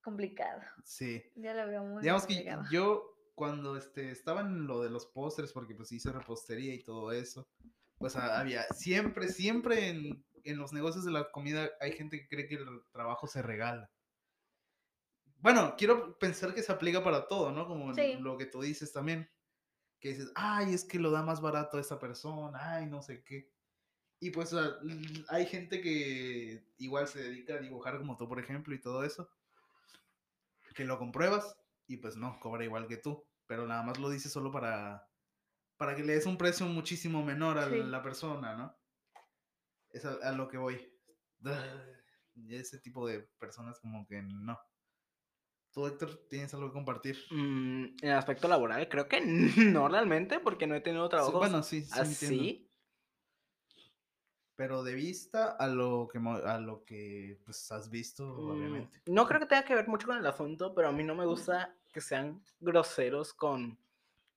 complicado. 0.04 0.62
Sí. 0.84 1.24
Ya 1.36 1.54
lo 1.54 1.68
veo 1.68 1.84
muy 1.84 2.02
Digamos 2.02 2.26
que 2.28 2.46
yo 2.72 3.10
cuando 3.36 3.76
este, 3.78 4.12
estaba 4.12 4.42
en 4.42 4.68
lo 4.68 4.82
de 4.84 4.90
los 4.92 5.08
postres, 5.08 5.52
porque 5.54 5.74
pues 5.74 5.92
hice 5.92 6.12
repostería 6.12 6.74
y 6.76 6.84
todo 6.84 7.12
eso, 7.12 7.50
pues 7.98 8.16
ha- 8.16 8.40
había 8.40 8.64
siempre, 8.76 9.30
siempre 9.30 9.90
en, 9.90 10.24
en 10.44 10.58
los 10.58 10.72
negocios 10.74 11.06
de 11.06 11.12
la 11.12 11.32
comida 11.32 11.72
hay 11.80 11.94
gente 11.94 12.20
que 12.20 12.28
cree 12.28 12.48
que 12.48 12.56
el 12.56 12.84
trabajo 12.92 13.26
se 13.28 13.42
regala. 13.42 13.90
Bueno, 15.40 15.76
quiero 15.78 16.18
pensar 16.20 16.54
que 16.54 16.62
se 16.64 16.72
aplica 16.72 17.04
para 17.04 17.28
todo, 17.28 17.52
¿no? 17.52 17.68
Como 17.68 17.94
Sí. 17.94 18.16
lo 18.20 18.38
que 18.38 18.46
tú 18.46 18.62
dices 18.62 18.94
también, 18.94 19.30
que 20.00 20.10
dices, 20.10 20.32
ay, 20.36 20.74
es 20.74 20.86
que 20.86 21.00
lo 21.00 21.12
da 21.12 21.22
más 21.24 21.42
barato 21.42 21.78
a 21.78 21.82
esta 21.82 22.00
persona, 22.00 22.76
ay, 22.76 22.86
no 22.86 23.02
sé 23.02 23.24
qué. 23.24 23.52
Y 24.20 24.30
pues 24.30 24.56
hay 25.28 25.46
gente 25.46 25.82
que 25.82 26.66
igual 26.78 27.08
se 27.10 27.22
dedica 27.24 27.56
a 27.56 27.60
dibujar 27.60 27.98
como 27.98 28.16
tú, 28.16 28.28
por 28.28 28.40
ejemplo, 28.40 28.74
y 28.74 28.80
todo 28.80 29.04
eso. 29.04 29.30
Que 30.74 30.86
lo 30.86 30.98
compruebas 30.98 31.56
y 31.88 31.98
pues 31.98 32.16
no, 32.16 32.40
cobra 32.40 32.64
igual 32.64 32.88
que 32.88 32.98
tú. 32.98 33.26
Pero 33.46 33.68
nada 33.68 33.84
más 33.84 34.00
lo 34.00 34.10
dices 34.10 34.32
solo 34.32 34.52
para, 34.52 35.08
para 35.78 35.96
que 35.96 36.04
le 36.04 36.14
des 36.14 36.26
un 36.26 36.38
precio 36.38 36.66
muchísimo 36.66 37.24
menor 37.24 37.58
a 37.58 37.70
Sí. 37.70 37.84
la 37.84 38.02
persona, 38.02 38.56
¿no? 38.56 38.76
Es 39.90 40.06
a, 40.06 40.14
a 40.24 40.32
lo 40.32 40.48
que 40.48 40.58
voy. 40.58 40.90
Y 42.36 42.56
ese 42.56 42.80
tipo 42.80 43.06
de 43.08 43.20
personas 43.40 43.80
como 43.80 44.08
que 44.08 44.22
no. 44.22 44.58
¿Tú, 45.72 45.88
Héctor, 45.88 46.28
tienes 46.30 46.54
algo 46.54 46.68
que 46.68 46.74
compartir? 46.74 47.18
Mm, 47.32 47.84
en 48.02 48.10
el 48.10 48.14
aspecto 48.14 48.48
laboral, 48.48 48.88
creo 48.90 49.08
que 49.08 49.22
no 49.82 49.88
realmente, 49.88 50.40
porque 50.40 50.68
no 50.68 50.76
he 50.76 50.82
tenido 50.82 51.06
Sí, 51.06 51.10
trabajos 51.10 51.34
bueno, 51.40 51.64
sí, 51.64 51.82
sí 51.84 52.00
entiendo. 52.00 52.44
así. 52.44 52.70
Pero 54.56 54.84
de 54.84 54.94
vista 54.94 55.52
a 55.52 55.68
lo 55.68 56.08
que 56.12 56.20
a 56.20 56.60
lo 56.60 56.86
que 56.86 57.40
pues 57.44 57.72
has 57.72 57.90
visto, 57.90 58.26
Mm, 58.36 58.50
obviamente. 58.52 59.02
No 59.08 59.28
creo 59.28 59.40
que 59.40 59.46
tenga 59.48 59.64
que 59.66 59.76
ver 59.76 59.88
mucho 59.88 60.08
con 60.08 60.18
el 60.18 60.26
asunto, 60.26 60.74
pero 60.74 60.88
a 60.90 60.92
mí 60.92 61.04
no 61.04 61.16
me 61.16 61.26
gusta 61.26 61.78
que 61.92 62.02
sean 62.02 62.44
groseros 62.60 63.34
con, 63.34 63.80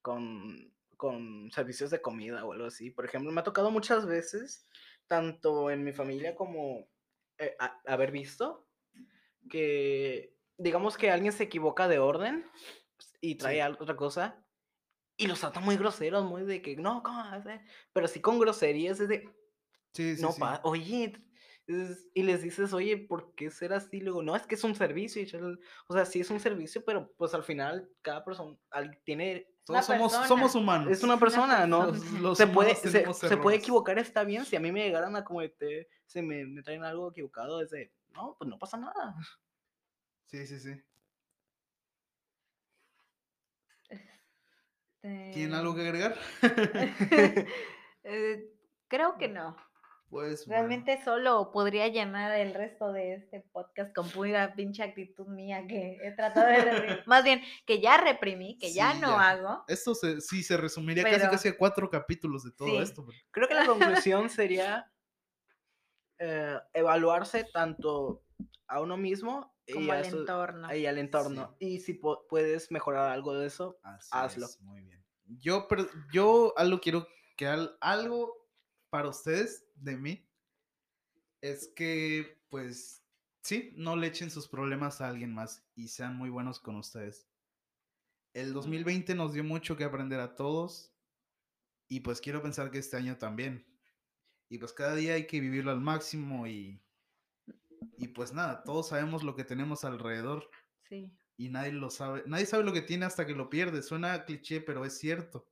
con, 0.03 0.75
con 0.97 1.51
servicios 1.51 1.91
de 1.91 2.03
comida 2.03 2.45
o 2.45 2.53
algo 2.53 2.67
así. 2.67 2.91
Por 2.91 3.05
ejemplo, 3.07 3.33
me 3.33 3.41
ha 3.41 3.45
tocado 3.45 3.71
muchas 3.71 4.07
veces, 4.07 4.67
tanto 5.07 5.71
en 5.71 5.85
mi 5.85 5.93
familia 5.93 6.35
como 6.35 6.89
eh, 7.39 7.57
a- 7.59 7.81
haber 7.87 8.11
visto, 8.13 8.69
que 9.51 10.37
digamos 10.59 10.97
que 10.97 11.11
alguien 11.11 11.33
se 11.33 11.45
equivoca 11.45 11.89
de 11.89 11.99
orden 11.99 12.45
y 13.21 13.37
trae 13.37 13.63
Sí. 13.67 13.73
otra 13.81 13.97
cosa 13.97 14.47
y 15.17 15.27
los 15.27 15.41
trata 15.41 15.61
muy 15.61 15.77
groseros, 15.77 16.25
muy 16.25 16.45
de 16.45 16.63
que 16.63 16.77
no, 16.77 17.03
¿cómo 17.03 17.21
hacer?". 17.21 17.63
Pero 17.93 18.09
sí 18.09 18.21
con 18.21 18.39
groserías, 18.39 19.01
es 19.01 19.09
de, 19.09 19.29
Sí, 19.97 20.15
sí, 20.17 20.23
no, 20.23 20.33
sí. 20.33 20.41
pa, 20.41 20.61
oye, 20.65 21.13
es- 21.67 22.09
y 22.15 22.23
les 22.23 22.43
dices, 22.43 22.73
oye, 22.73 22.97
¿por 22.99 23.35
qué 23.35 23.51
ser 23.51 23.73
así? 23.73 24.01
Luego, 24.01 24.23
no, 24.23 24.37
es 24.37 24.47
que 24.47 24.55
es 24.55 24.63
un 24.65 24.75
servicio. 24.75 25.23
y 25.23 25.59
O 25.89 25.95
sea, 25.95 26.05
sí 26.05 26.21
es 26.21 26.31
un 26.31 26.39
servicio, 26.39 26.85
pero 26.85 27.11
pues 27.17 27.33
al 27.35 27.43
final 27.43 27.89
cada 28.03 28.25
persona 28.25 28.57
al- 28.71 29.01
tiene, 29.05 29.49
Todos 29.65 29.87
somos, 29.87 30.13
persona. 30.13 30.29
somos 30.29 30.55
humanos. 30.55 30.93
es 30.93 31.03
una 31.03 31.19
persona, 31.19 31.67
¿no? 31.67 31.87
Los, 32.21 32.39
se 32.39 32.47
puede, 32.47 32.75
se, 32.77 33.13
se 33.15 33.37
puede 33.37 33.57
equivocar, 33.57 33.99
está 33.99 34.23
bien. 34.23 34.45
Si 34.45 34.55
a 34.55 34.61
mí 34.61 34.71
me 34.71 34.85
llegaran 34.85 35.17
a 35.17 35.25
cometer, 35.25 35.89
se 36.07 36.23
me, 36.23 36.45
me 36.47 36.63
traen 36.63 36.85
algo 36.85 37.11
equivocado, 37.11 37.61
es 37.63 37.71
de, 37.71 37.93
no, 38.11 38.37
pues 38.39 38.49
no 38.49 38.59
pasa 38.59 38.77
nada. 38.77 39.17
Sí, 40.27 40.47
sí, 40.47 40.61
sí. 40.61 40.81
Este, 43.89 45.31
¿Tienen 45.33 45.55
algo 45.55 45.75
que 45.75 45.81
agregar? 45.83 46.17
Eh, 48.09 48.53
creo 48.87 49.19
que 49.19 49.27
no. 49.27 49.57
Pues 50.17 50.47
bueno. 50.47 50.61
Realmente 50.63 51.03
solo 51.05 51.51
podría 51.53 51.89
llenar 51.89 52.33
el 52.39 52.55
resto 52.55 52.91
de 52.93 53.15
este 53.15 53.41
podcast 53.53 53.95
con 53.95 54.09
pura 54.09 54.55
pinche 54.55 54.83
actitud 54.83 55.27
mía 55.27 55.67
que 55.69 55.99
he 56.03 56.11
tratado 56.13 56.47
de 56.47 56.57
reprimir. 56.65 57.03
Más 57.07 57.23
bien, 57.23 57.43
que 57.67 57.81
ya 57.81 57.99
reprimí, 57.99 58.57
que 58.59 58.73
ya 58.73 58.95
no 58.95 59.09
ya. 59.19 59.31
hago. 59.31 59.65
Esto 59.69 59.95
se, 59.95 60.21
sí 60.23 60.43
se 60.43 60.57
resumiría 60.57 61.03
casi 61.05 61.17
Pero- 61.17 61.31
casi 61.31 61.49
a 61.49 61.57
cuatro 61.59 61.91
capítulos 61.91 62.45
de 62.45 62.53
todo 62.53 62.69
Sí. 62.69 62.77
esto. 62.79 63.05
pero- 63.07 63.19
Creo 63.31 63.49
que 63.49 63.55
la 63.55 63.67
conclusión 63.67 64.31
sería 64.31 64.91
eh, 66.19 66.59
evaluarse 66.73 67.45
tanto 67.53 68.23
a 68.69 68.81
uno 68.81 68.97
mismo 68.97 69.55
y, 69.67 69.75
Como 69.75 69.93
a 69.93 69.97
al 69.99 70.05
entorno. 70.07 70.75
y 70.75 70.87
al 70.87 70.97
entorno. 70.99 71.57
Y 71.59 71.81
si 71.81 71.93
puedes 71.95 72.71
mejorar 72.71 73.11
algo 73.11 73.35
de 73.35 73.47
eso, 73.49 73.79
Así 73.83 74.09
Hazlo. 74.13 74.47
es, 74.47 74.61
muy 74.63 74.81
bien. 74.81 75.05
Yo, 75.27 75.69
per- 75.69 75.91
yo 76.13 76.55
algo 76.57 76.81
quiero 76.81 77.07
que 77.37 77.47
al- 77.47 77.77
algo 77.83 78.49
para 78.89 79.09
ustedes 79.09 79.66
de 79.77 79.97
mí 79.97 80.29
es 81.41 81.69
que, 81.69 82.43
pues, 82.49 83.05
sí, 83.43 83.73
no 83.77 83.97
le 83.97 84.09
echen 84.09 84.31
sus 84.31 84.49
problemas 84.49 85.01
a 85.01 85.09
alguien 85.09 85.33
más 85.35 85.67
y 85.75 85.89
sean 85.89 86.17
muy 86.17 86.31
buenos 86.31 86.61
con 86.61 86.77
ustedes. 86.77 87.29
El 88.35 88.53
2020 88.53 89.15
nos 89.15 89.33
dio 89.33 89.45
mucho 89.45 89.77
que 89.77 89.85
aprender 89.85 90.21
a 90.21 90.35
todos 90.37 90.93
y 91.89 92.01
pues 92.01 92.21
quiero 92.21 92.43
pensar 92.43 92.71
que 92.71 92.79
este 92.79 92.97
año 92.97 93.17
también. 93.19 93.67
Y 94.49 94.59
pues 94.59 94.73
cada 94.73 94.95
día 94.95 95.15
hay 95.15 95.27
que 95.27 95.41
vivirlo 95.41 95.71
al 95.71 95.81
máximo 95.81 96.47
y, 96.47 96.83
y 97.99 98.09
pues 98.09 98.33
nada, 98.33 98.63
todos 98.65 98.89
sabemos 98.89 99.23
lo 99.23 99.35
que 99.35 99.45
tenemos 99.45 99.85
alrededor 99.85 100.51
Sí. 100.89 101.13
y 101.37 101.49
nadie 101.49 101.73
lo 101.73 101.91
sabe. 101.91 102.23
Nadie 102.27 102.47
sabe 102.47 102.65
lo 102.65 102.73
que 102.73 102.83
tiene 102.83 103.07
hasta 103.07 103.27
que 103.27 103.35
lo 103.35 103.51
pierde. 103.51 103.83
Suena 103.83 104.25
cliché, 104.25 104.61
pero 104.61 104.85
es 104.85 104.99
cierto. 104.99 105.49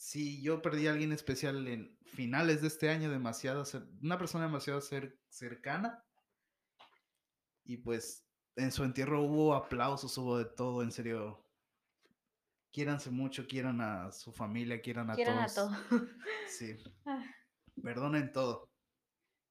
Si 0.00 0.40
yo 0.42 0.62
perdí 0.62 0.86
a 0.86 0.92
alguien 0.92 1.10
especial 1.12 1.66
en 1.66 1.98
finales 2.04 2.62
de 2.62 2.68
este 2.68 2.88
año, 2.88 3.10
demasiado 3.10 3.64
una 4.00 4.16
persona 4.16 4.44
demasiado 4.46 4.80
cer- 4.80 5.18
cercana. 5.28 6.04
Y 7.64 7.78
pues 7.78 8.24
en 8.56 8.70
su 8.70 8.84
entierro 8.84 9.22
hubo 9.22 9.54
aplausos, 9.54 10.16
hubo 10.16 10.38
de 10.38 10.44
todo, 10.46 10.82
en 10.84 10.92
serio. 10.92 11.44
Quiéranse 12.70 13.10
mucho, 13.10 13.46
quieran 13.48 13.80
a 13.80 14.12
su 14.12 14.32
familia, 14.32 14.80
quieran 14.80 15.10
a 15.10 15.14
Quieran 15.16 15.38
a 15.38 15.46
todos. 15.46 15.76
todos. 15.88 16.02
Sí, 16.48 16.76
Ah. 17.06 17.24
perdonen 17.82 18.30
todo. 18.32 18.67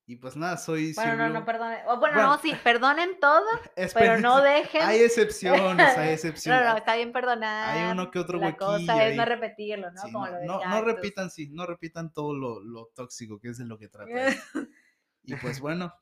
Y 0.09 0.15
pues 0.15 0.37
nada, 0.37 0.55
soy 0.55 0.93
Bueno, 0.93 1.17
no, 1.17 1.29
no, 1.29 1.45
perdonen. 1.45 1.79
o 1.85 1.99
bueno, 1.99 2.15
Bueno. 2.15 2.21
no, 2.29 2.37
sí, 2.41 2.55
perdonen 2.63 3.19
todo, 3.19 3.43
pero 3.93 4.19
no 4.21 4.41
dejen. 4.41 4.81
Hay 4.83 4.99
excepciones, 5.01 5.85
hay 5.97 6.05
No, 6.07 6.13
excepciones. 6.13 6.63
no, 6.65 6.77
está 6.77 6.95
bien 6.95 7.11
perdonar. 7.11 7.91
uno 7.91 8.09
que 8.09 8.19
otro 8.19 8.39
La 8.39 8.47
huequillo 8.47 8.65
cosa 8.67 9.05
es 9.05 9.17
no 9.17 9.25
repetirlo, 9.25 9.91
¿no? 9.91 10.01
Sí, 10.01 10.11
Como 10.13 10.25
no, 10.25 10.31
lo 10.31 10.37
de 10.39 10.45
no- 10.45 10.65
no 10.65 10.81
repitan, 10.81 11.29
sí, 11.29 11.49
no 11.51 11.65
repitan 11.65 12.13
todo 12.13 12.33
lo, 12.33 12.61
lo 12.61 12.85
tóxico 12.95 13.37
que 13.39 13.49
es 13.49 13.57
de 13.57 13.65
lo 13.65 13.77
que 13.77 13.89
trata. 13.89 14.09
Y 15.23 15.35
pues 15.35 15.59
bueno, 15.59 15.93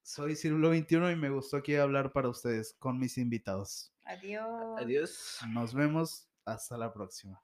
soy 0.00 0.36
Círculo 0.36 0.70
21 0.70 1.10
y 1.10 1.16
me 1.16 1.28
gustó 1.28 1.56
aquí 1.56 1.74
hablar 1.74 2.12
para 2.12 2.28
ustedes 2.28 2.76
con 2.78 3.00
mis 3.00 3.18
invitados. 3.18 3.92
Adiós. 4.04 4.46
adiós. 4.80 5.38
Nos 5.48 5.74
vemos, 5.74 6.28
hasta 6.44 6.78
la 6.78 6.92
próxima. 6.92 7.42